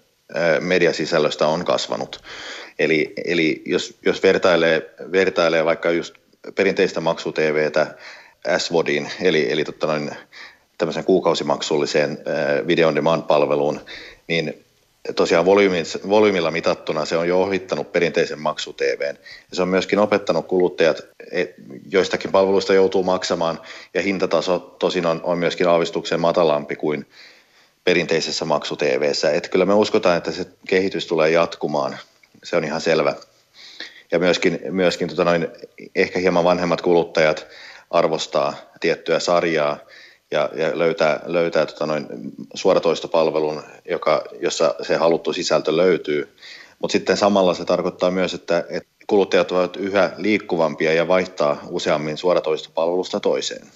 [0.61, 2.23] mediasisällöstä on kasvanut.
[2.79, 6.15] Eli, eli jos, jos vertailee, vertailee vaikka just
[6.55, 7.95] perinteistä maksu-TVtä
[8.59, 10.11] SVODiin, eli, eli totta noin,
[10.79, 12.19] tämmöisen kuukausimaksulliseen
[12.67, 13.81] video on demand-palveluun,
[14.29, 14.62] niin
[15.17, 15.47] tosiaan
[16.09, 19.17] volyymilla mitattuna se on jo ohittanut perinteisen maksu TVn.
[19.53, 21.03] Se on myöskin opettanut kuluttajat,
[21.91, 23.61] joistakin palveluista joutuu maksamaan,
[23.95, 27.07] ja hintataso tosin on, on myöskin aavistuksen matalampi kuin
[27.85, 29.31] perinteisessä maksu TVssä.
[29.31, 31.99] Että kyllä me uskotaan, että se kehitys tulee jatkumaan,
[32.45, 33.15] se on ihan selvä.
[34.13, 35.49] Ja myöskin, myöskin tota noin,
[35.95, 37.47] ehkä hieman vanhemmat kuluttajat
[37.91, 39.79] arvostaa tiettyä sarjaa,
[40.33, 42.07] ja, ja löytää, löytää tota noin
[42.55, 46.37] suoratoistopalvelun, joka, jossa se haluttu sisältö löytyy.
[46.79, 52.17] Mutta sitten samalla se tarkoittaa myös, että, että kuluttajat ovat yhä liikkuvampia ja vaihtaa useammin
[52.17, 53.67] suoratoistopalvelusta toiseen.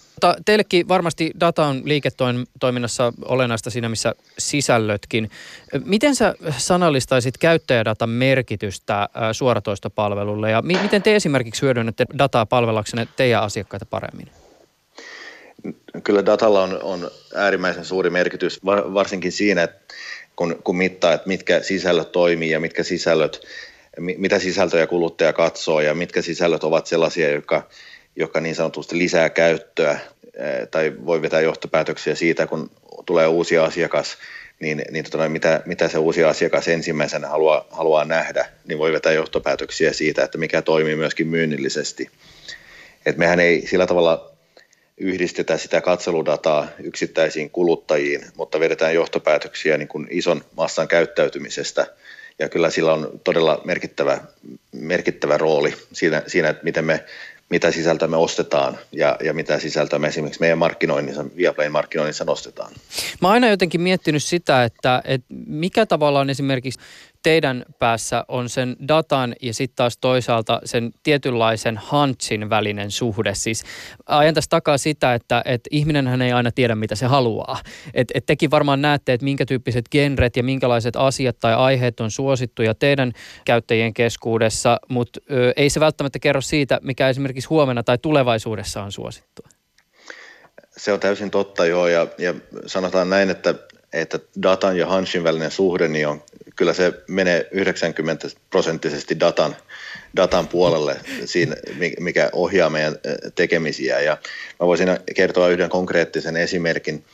[0.44, 5.30] Teillekin varmasti data on liiketoiminnassa olennaista siinä, missä sisällötkin.
[5.84, 13.86] Miten sä sanallistaisit käyttäjädatan merkitystä suoratoistopalvelulle ja miten te esimerkiksi hyödynnätte dataa palvelaksenne teidän asiakkaita
[13.86, 14.30] paremmin?
[16.04, 19.94] Kyllä datalla on, on äärimmäisen suuri merkitys, varsinkin siinä, että
[20.36, 23.46] kun, kun mittaa, että mitkä sisällöt toimii ja mitkä sisällöt,
[23.98, 27.68] mitä sisältöjä kuluttaja katsoo ja mitkä sisällöt ovat sellaisia, jotka,
[28.16, 29.98] jotka niin sanotusti lisää käyttöä
[30.70, 32.70] tai voi vetää johtopäätöksiä siitä, kun
[33.06, 34.16] tulee uusi asiakas,
[34.60, 39.12] niin, niin tota, mitä, mitä se uusi asiakas ensimmäisenä haluaa, haluaa nähdä, niin voi vetää
[39.12, 42.10] johtopäätöksiä siitä, että mikä toimii myöskin myynnillisesti.
[43.06, 44.35] Et mehän ei sillä tavalla
[44.98, 51.86] yhdistetä sitä katseludataa yksittäisiin kuluttajiin, mutta vedetään johtopäätöksiä niin kuin ison massan käyttäytymisestä.
[52.38, 54.20] Ja kyllä sillä on todella merkittävä,
[54.72, 57.04] merkittävä rooli siinä, siinä, että miten me,
[57.50, 62.72] mitä sisältöä me ostetaan ja, ja mitä sisältöä me esimerkiksi meidän markkinoinnissa, Viaplayn markkinoinnissa nostetaan.
[63.20, 66.80] Mä oon aina jotenkin miettinyt sitä, että, että mikä tavalla on esimerkiksi
[67.26, 73.34] teidän päässä on sen datan ja sitten taas toisaalta sen tietynlaisen huntsin välinen suhde.
[73.34, 73.64] Siis
[74.06, 77.60] ajan tässä takaa sitä, että, että ihminenhän ei aina tiedä, mitä se haluaa.
[77.94, 82.10] Et, et tekin varmaan näette, että minkä tyyppiset genret ja minkälaiset asiat tai aiheet on
[82.10, 83.12] suosittuja teidän
[83.44, 85.20] käyttäjien keskuudessa, mutta
[85.56, 89.48] ei se välttämättä kerro siitä, mikä esimerkiksi huomenna tai tulevaisuudessa on suosittua.
[90.76, 92.34] Se on täysin totta joo ja, ja
[92.66, 93.54] sanotaan näin, että
[93.92, 96.22] että datan ja Hanshin välinen suhde, niin on,
[96.56, 99.56] kyllä se menee 90 prosenttisesti datan,
[100.16, 101.56] datan puolelle, siinä,
[102.00, 102.96] mikä ohjaa meidän
[103.34, 104.00] tekemisiä.
[104.00, 104.16] Ja
[104.60, 107.04] mä voisin kertoa yhden konkreettisen esimerkin.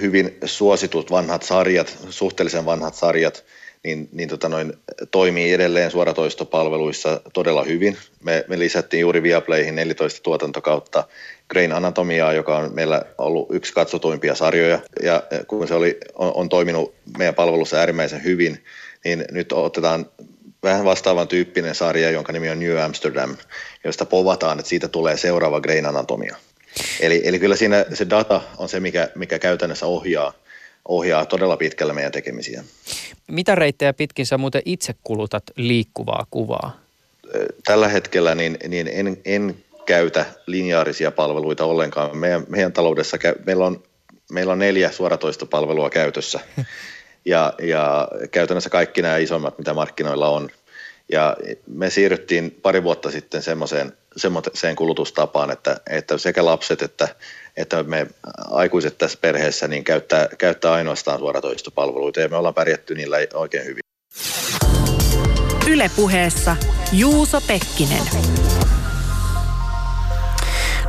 [0.00, 3.44] Hyvin suositut vanhat sarjat, suhteellisen vanhat sarjat,
[3.84, 4.72] niin, niin tota noin,
[5.10, 7.96] toimii edelleen suoratoistopalveluissa todella hyvin.
[8.24, 11.04] Me, me lisättiin juuri Viaplayhin 14 tuotantokautta
[11.50, 16.48] Grain Anatomiaa, joka on meillä ollut yksi katsotuimpia sarjoja, ja kun se oli, on, on
[16.48, 18.64] toiminut meidän palvelussa äärimmäisen hyvin,
[19.04, 20.06] niin nyt otetaan
[20.62, 23.36] vähän vastaavan tyyppinen sarja, jonka nimi on New Amsterdam,
[23.84, 26.36] josta povataan, että siitä tulee seuraava Grain Anatomia.
[27.00, 30.32] Eli, eli kyllä siinä se data on se, mikä, mikä käytännössä ohjaa,
[30.88, 32.64] ohjaa todella pitkälle meidän tekemisiä.
[33.26, 36.80] Mitä reittejä pitkin sä muuten itse kulutat liikkuvaa kuvaa?
[37.64, 42.16] Tällä hetkellä niin, niin en, en käytä lineaarisia palveluita ollenkaan.
[42.16, 43.82] Meidän, meidän taloudessa meillä on,
[44.30, 46.40] meillä on neljä suoratoistopalvelua käytössä.
[47.24, 50.48] Ja, ja käytännössä kaikki nämä isommat, mitä markkinoilla on.
[51.12, 57.08] Ja me siirryttiin pari vuotta sitten semmoiseen, semmoiseen kulutustapaan, että, että sekä lapset että,
[57.56, 58.06] että me
[58.50, 63.80] aikuiset tässä perheessä niin käyttää, käyttää ainoastaan suoratoistopalveluita ja me ollaan pärjätty niillä oikein hyvin.
[65.70, 66.56] Ylepuheessa
[66.92, 68.02] Juuso Pekkinen.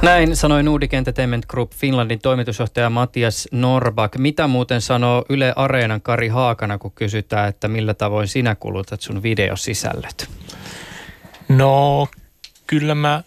[0.02, 4.18] Näin sanoi Nordic Entertainment Group Finlandin toimitusjohtaja Matias Norbak.
[4.18, 9.24] Mitä muuten sanoo Yle Areenan Kari Haakana, kun kysytään, että millä tavoin sinä kulutat sun
[9.24, 10.30] videosisällöt?
[11.50, 12.08] No,
[12.68, 13.24] kyllä mä,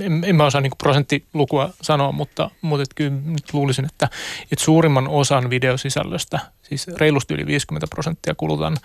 [0.00, 4.08] en, en mä osaa niin prosenttilukua sanoa, mutta, mutta et kyllä nyt luulisin, että,
[4.52, 8.76] että suurimman osan videosisällöstä, siis reilusti yli 50 prosenttia kulutan,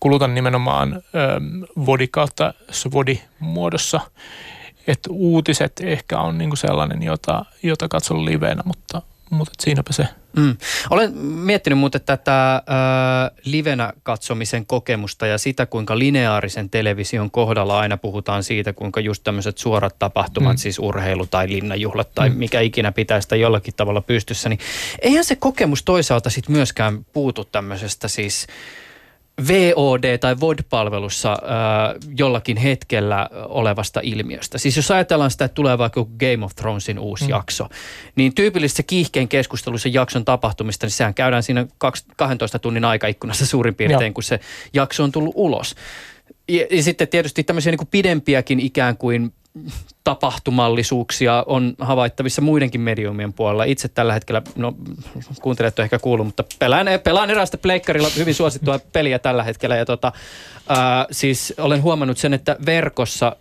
[0.00, 4.00] kulutan nimenomaan ähm, Vodi kautta Svodi muodossa
[4.86, 10.08] että uutiset ehkä on niinku sellainen, jota, jota katson liveenä, mutta, mutta siinäpä se.
[10.36, 10.56] Mm.
[10.90, 12.62] Olen miettinyt muuten tätä äh,
[13.44, 19.58] livenä katsomisen kokemusta ja sitä, kuinka lineaarisen television kohdalla aina puhutaan siitä, kuinka just tämmöiset
[19.58, 20.58] suorat tapahtumat, mm.
[20.58, 22.36] siis urheilu tai linnanjuhlat tai mm.
[22.36, 24.58] mikä ikinä pitää sitä jollakin tavalla pystyssä, niin
[25.02, 28.46] eihän se kokemus toisaalta sitten myöskään puutu tämmöisestä siis
[29.48, 31.38] VOD- tai VOD-palvelussa äh,
[32.16, 34.58] jollakin hetkellä olevasta ilmiöstä.
[34.58, 37.30] Siis jos ajatellaan sitä, että tulee vaikka Game of Thronesin uusi mm.
[37.30, 37.68] jakso,
[38.16, 41.66] niin tyypillisesti kiihkeen keskustelussa jakson tapahtumista, niin sehän käydään siinä
[42.16, 44.14] 12 tunnin aikaikkunassa suurin piirtein, Joo.
[44.14, 44.40] kun se
[44.72, 45.74] jakso on tullut ulos.
[46.48, 49.32] Ja, ja sitten tietysti tämmöisiä niin kuin pidempiäkin ikään kuin
[50.04, 53.64] tapahtumallisuuksia on havaittavissa muidenkin mediumien puolella.
[53.64, 54.74] Itse tällä hetkellä, no
[55.42, 59.76] kuuntelet ehkä kuullut, mutta pelaan, pelaan erästä pleikkarilla hyvin suosittua peliä tällä hetkellä.
[59.76, 60.12] Ja tota,
[60.68, 63.36] ää, siis olen huomannut sen, että verkossa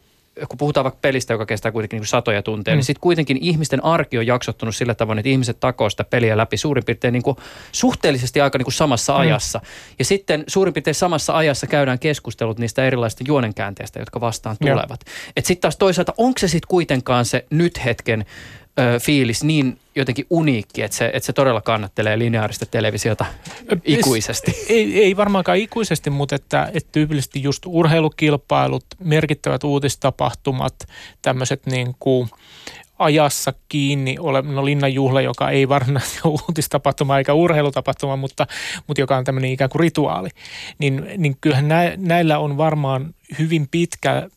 [0.50, 2.80] kun puhutaan vaikka pelistä, joka kestää kuitenkin niin satoja tunteja, niin mm.
[2.80, 6.58] niin sitten kuitenkin ihmisten arki on jaksottunut sillä tavoin, että ihmiset takoo sitä peliä läpi
[6.58, 7.38] suurin piirtein niin kuin
[7.72, 9.20] suhteellisesti aika niin kuin samassa mm.
[9.20, 9.62] ajassa.
[10.00, 15.02] Ja sitten suurin piirtein samassa ajassa käydään keskustelut niistä erilaisista juonenkäänteistä, jotka vastaan tulevat.
[15.36, 18.26] Että sitten taas toisaalta, onko se sitten kuitenkaan se nyt hetken
[18.80, 23.26] ö, fiilis niin jotenkin uniikki, että se, että se todella kannattelee lineaarista televisiota
[23.86, 24.66] ikuisesti?
[24.70, 30.76] Ei, ei varmaankaan ikuisesti, mutta että, että tyypillisesti just urheilukilpailut, merkittävät uutistapahtumat,
[31.22, 32.30] tämmöiset niin kuin
[33.00, 38.48] ajassa kiinni ole, no linnanjuhla, joka ei varsinaisesti ole uutistapahtuma eikä urheilutapahtuma, mutta,
[38.88, 40.30] mutta joka on tämmöinen ikään kuin rituaali,
[40.80, 44.30] niin, niin kyllähän nä, näillä on varmaan hyvin pitkä,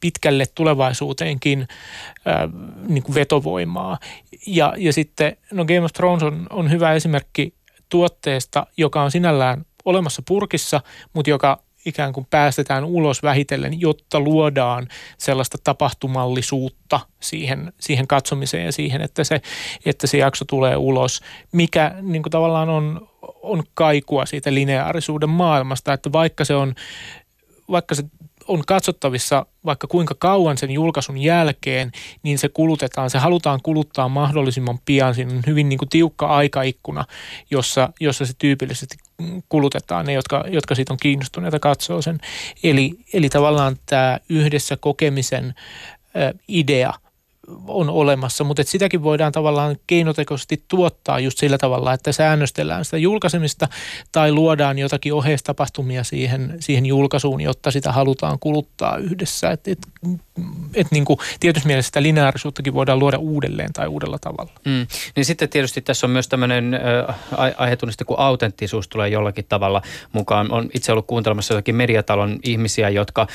[0.00, 2.50] pitkälle tulevaisuuteenkin äh,
[2.88, 3.98] niin kuin vetovoimaa.
[4.46, 7.54] Ja, ja sitten no Game of Thrones on, on hyvä esimerkki
[7.88, 10.80] tuotteesta, joka on sinällään olemassa purkissa,
[11.12, 14.88] mutta joka ikään kuin päästetään ulos vähitellen, jotta luodaan
[15.18, 19.40] sellaista tapahtumallisuutta siihen, siihen katsomiseen ja siihen, että se,
[19.84, 21.20] että se jakso tulee ulos,
[21.52, 23.08] mikä niin kuin tavallaan on,
[23.42, 26.74] on kaikua siitä lineaarisuuden maailmasta, että vaikka se on
[27.70, 28.02] vaikka se
[28.50, 31.92] on katsottavissa vaikka kuinka kauan sen julkaisun jälkeen,
[32.22, 35.14] niin se kulutetaan, se halutaan kuluttaa mahdollisimman pian.
[35.14, 37.04] Siinä on hyvin niin kuin tiukka aikaikkuna,
[37.50, 38.96] jossa, jossa se tyypillisesti
[39.48, 42.20] kulutetaan ne, jotka, jotka siitä on kiinnostuneita katsoo sen.
[42.62, 45.54] Eli, eli tavallaan tämä yhdessä kokemisen
[46.48, 46.92] idea–
[47.66, 52.98] on olemassa, mutta että sitäkin voidaan tavallaan keinotekoisesti tuottaa just sillä tavalla, että säännöstellään sitä
[52.98, 53.68] julkaisemista
[54.12, 59.50] tai luodaan jotakin oheistapahtumia siihen, siihen julkaisuun, jotta sitä halutaan kuluttaa yhdessä.
[59.50, 59.78] Et, et,
[60.74, 64.52] et niin kuin, tietysti mielessä sitä lineaarisuuttakin voidaan luoda uudelleen tai uudella tavalla.
[64.64, 64.86] Mm.
[65.16, 66.80] Niin sitten tietysti tässä on myös tämmöinen
[67.56, 69.82] aihetunniste, kun autenttisuus tulee jollakin tavalla
[70.12, 70.52] mukaan.
[70.52, 73.28] On itse ollut kuuntelemassa jotakin mediatalon ihmisiä, jotka äh,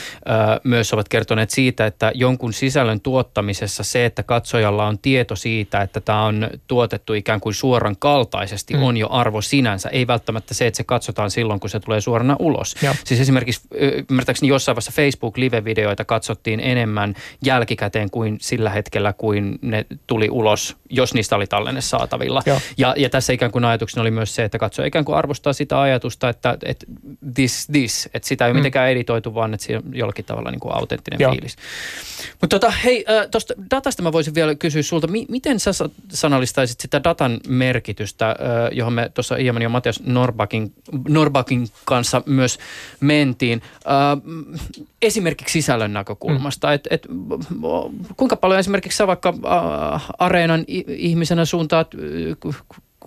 [0.64, 5.82] myös ovat kertoneet siitä, että jonkun sisällön tuottamisessa se, se, että katsojalla on tieto siitä,
[5.82, 8.84] että tämä on tuotettu ikään kuin suoran kaltaisesti, mm.
[8.84, 9.90] on jo arvo sinänsä.
[9.90, 12.76] Ei välttämättä se, että se katsotaan silloin, kun se tulee suorana ulos.
[12.82, 12.96] Ja.
[13.04, 13.62] Siis esimerkiksi
[14.10, 21.14] ymmärtääkseni jossain vaiheessa Facebook-live-videoita katsottiin enemmän jälkikäteen kuin sillä hetkellä, kuin ne tuli ulos, jos
[21.14, 22.42] niistä oli tallenne saatavilla.
[22.46, 25.54] Ja, ja, ja tässä ikään kuin ajatuksena oli myös se, että katsoja ikään kuin arvostaa
[25.54, 26.86] sitä ajatusta, että, että
[27.34, 28.58] this, this, että sitä ei mm.
[28.58, 31.32] mitenkään editoitu, vaan että siinä on jollakin tavalla niin kuin autenttinen Joo.
[31.32, 31.56] fiilis.
[32.42, 33.54] Mutta tota, hei, äh, tuosta
[33.86, 35.72] datasta mä voisin vielä kysyä sulta, mi- miten sä
[36.10, 38.36] sanallistaisit sitä datan merkitystä,
[38.72, 40.74] johon me tuossa Iemen ja Matias Norbakin,
[41.08, 42.60] Norbakin kanssa myös
[43.00, 43.62] mentiin,
[45.02, 46.74] esimerkiksi sisällön näkökulmasta, mm.
[46.74, 47.08] että et,
[48.18, 49.34] kuinka paljon esimerkiksi sä vaikka
[50.20, 51.96] areenan ihmisenä suuntaat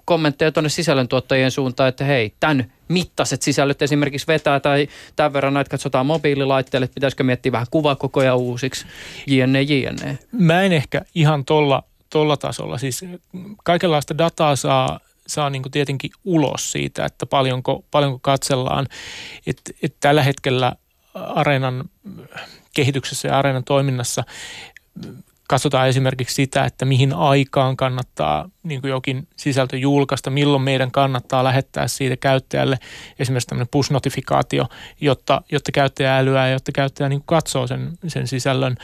[0.05, 5.71] kommentteja tuonne sisällöntuottajien suuntaan, että hei, tämän mittaiset sisällöt esimerkiksi vetää tai tämän verran näitä
[5.71, 8.87] katsotaan mobiililaitteelle, että pitäisikö miettiä vähän kuvakokoja uusiksi,
[9.27, 10.19] jne, jne.
[10.33, 13.05] Mä en ehkä ihan tolla, tolla tasolla, siis
[13.65, 18.87] kaikenlaista dataa saa saa niin tietenkin ulos siitä, että paljonko, paljonko katsellaan.
[19.47, 20.73] Et, et tällä hetkellä
[21.15, 21.85] areenan
[22.75, 24.25] kehityksessä ja areenan toiminnassa
[25.49, 31.45] katsotaan esimerkiksi sitä, että mihin aikaan kannattaa niin kuin jokin sisältö julkaista, milloin meidän kannattaa
[31.45, 32.79] lähettää siitä käyttäjälle
[33.19, 34.67] esimerkiksi tämmöinen push-notifikaatio,
[35.01, 38.77] jotta, jotta käyttäjä älyää ja jotta käyttäjä niin kuin katsoo sen, sen sisällön.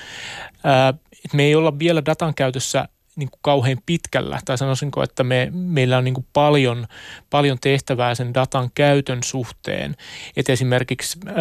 [0.65, 0.95] Ää,
[1.33, 5.99] me ei olla vielä datan käytössä niin kuin kauhean pitkällä, tai sanoisinko, että me, meillä
[5.99, 6.87] on niin kuin paljon,
[7.31, 9.97] paljon tehtävää sen datan käytön suhteen.
[10.37, 11.35] Et esimerkiksi äh,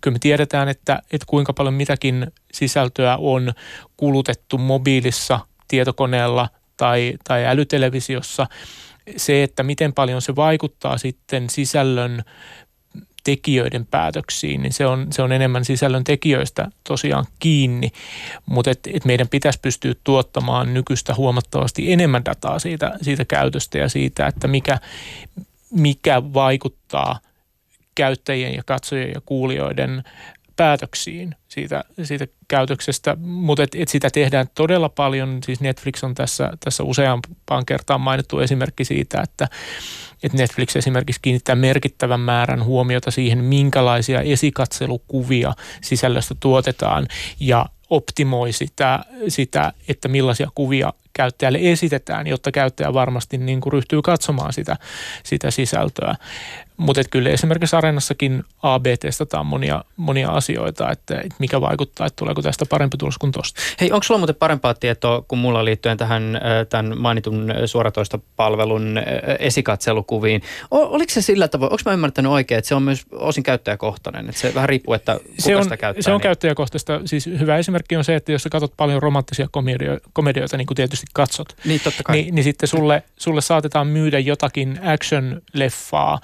[0.00, 3.52] kyllä me tiedetään, että, että kuinka paljon mitäkin sisältöä on
[3.96, 8.46] kulutettu mobiilissa, tietokoneella tai, tai älytelevisiossa.
[9.16, 12.24] Se, että miten paljon se vaikuttaa sitten sisällön
[13.24, 17.90] tekijöiden päätöksiin, niin se on, se on enemmän sisällön tekijöistä tosiaan kiinni,
[18.46, 23.88] mutta et, et meidän pitäisi pystyä tuottamaan nykyistä huomattavasti enemmän dataa siitä, siitä käytöstä ja
[23.88, 24.78] siitä, että mikä,
[25.70, 27.18] mikä vaikuttaa
[27.94, 30.04] käyttäjien ja katsojien ja kuulijoiden
[30.56, 35.38] päätöksiin siitä, siitä käytöksestä, mutta et, et sitä tehdään todella paljon.
[35.44, 39.48] Siis Netflix on tässä, tässä useampaan kertaan mainittu esimerkki siitä, että
[40.22, 45.52] että Netflix esimerkiksi kiinnittää merkittävän määrän huomiota siihen, minkälaisia esikatselukuvia
[45.82, 47.06] sisällöstä tuotetaan
[47.40, 54.02] ja optimoi sitä, sitä, että millaisia kuvia käyttäjälle esitetään, jotta käyttäjä varmasti niin kuin ryhtyy
[54.02, 54.76] katsomaan sitä,
[55.22, 56.14] sitä sisältöä.
[56.76, 62.66] Mutta kyllä esimerkiksi Areenassakin AB-testataan monia, monia asioita, että, että mikä vaikuttaa, että tuleeko tästä
[62.66, 63.60] parempi tulos kuin tuosta.
[63.80, 69.00] Hei, onko sulla muuten parempaa tietoa kuin mulla liittyen tähän tämän mainitun suoratoistopalvelun
[69.38, 70.42] esikatselukuviin?
[70.70, 74.28] O, oliko se sillä tavoin, onko mä ymmärtänyt oikein, että se on myös osin käyttäjäkohtainen,
[74.28, 76.02] että se vähän riippuu, että kuka se on, sitä käyttää?
[76.02, 76.22] Se on niin.
[76.22, 77.00] käyttäjäkohtaista.
[77.04, 80.76] Siis hyvä esimerkki on se, että jos sä katsot paljon romanttisia komedioita, komedioita niin kuin
[80.76, 82.16] tietysti katsot, niin, totta kai.
[82.16, 86.18] Niin, niin sitten sulle, sulle saatetaan myydä jotakin action-leffaa,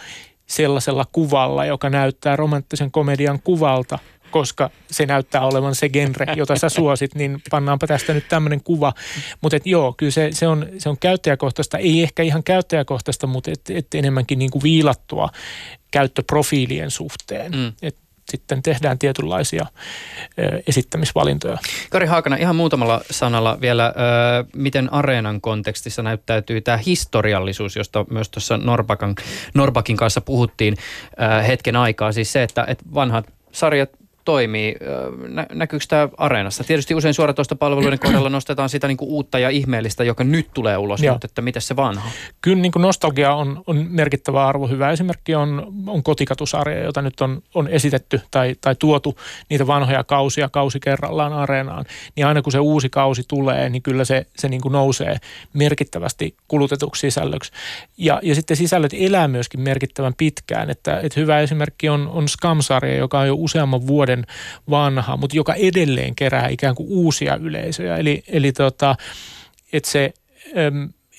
[0.47, 3.99] sellaisella kuvalla, joka näyttää romanttisen komedian kuvalta,
[4.31, 8.93] koska se näyttää olevan se genre, jota sä suosit, niin pannaanpa tästä nyt tämmöinen kuva.
[9.41, 13.71] Mutta joo, kyllä se, se, on, se on käyttäjäkohtaista, ei ehkä ihan käyttäjäkohtaista, mutta et,
[13.71, 15.29] et enemmänkin niin kuin viilattua
[15.91, 17.53] käyttöprofiilien suhteen.
[17.53, 17.73] Mm.
[17.83, 17.97] Et
[18.31, 19.67] sitten tehdään tietynlaisia
[20.67, 21.59] esittämisvalintoja.
[21.91, 23.95] Kari Haakana, ihan muutamalla sanalla vielä,
[24.57, 29.15] miten areenan kontekstissa näyttäytyy tämä historiallisuus, josta myös tuossa Norbakin,
[29.55, 30.77] Norbakin kanssa puhuttiin
[31.47, 32.13] hetken aikaa.
[32.13, 33.91] Siis se, että, että vanhat sarjat
[34.31, 34.77] toimii.
[35.29, 36.65] Nä, näkyykö tämä areenassa?
[36.65, 41.03] Tietysti usein suoratoistopalveluiden kohdalla nostetaan sitä niin kuin uutta ja ihmeellistä, joka nyt tulee ulos,
[41.03, 41.15] Joo.
[41.15, 42.11] mutta että miten se vanha?
[42.41, 44.67] Kyllä niin kuin nostalgia on, on merkittävä arvo.
[44.67, 49.19] Hyvä esimerkki on, on kotikatusarja, jota nyt on, on esitetty tai, tai tuotu
[49.49, 51.85] niitä vanhoja kausia kausi kerrallaan areenaan.
[52.17, 55.17] Niin aina kun se uusi kausi tulee, niin kyllä se, se niin kuin nousee
[55.53, 57.53] merkittävästi kulutetuksi sisällöksi.
[57.97, 60.71] Ja, ja sitten sisällöt elää myöskin merkittävän pitkään.
[60.71, 64.27] Että, että hyvä esimerkki on, on Scam-sarja, joka on jo useamman vuoden vuoden
[64.71, 67.97] vanha, mutta joka edelleen kerää ikään kuin uusia yleisöjä.
[67.97, 68.97] Eli, eli tota,
[69.73, 70.13] että se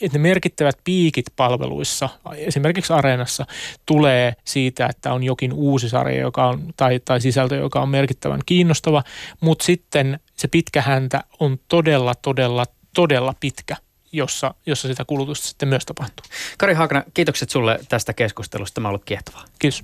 [0.01, 3.45] että ne merkittävät piikit palveluissa, esimerkiksi Areenassa,
[3.85, 8.39] tulee siitä, että on jokin uusi sarja joka on, tai, tai sisältö, joka on merkittävän
[8.45, 9.03] kiinnostava,
[9.39, 13.75] mutta sitten se pitkä häntä on todella, todella, todella pitkä
[14.11, 16.25] jossa, jossa sitä kulutusta sitten myös tapahtuu.
[16.57, 18.75] Kari Haakana, kiitokset sulle tästä keskustelusta.
[18.75, 19.45] Tämä on ollut kiehtovaa.
[19.59, 19.83] Kiitos.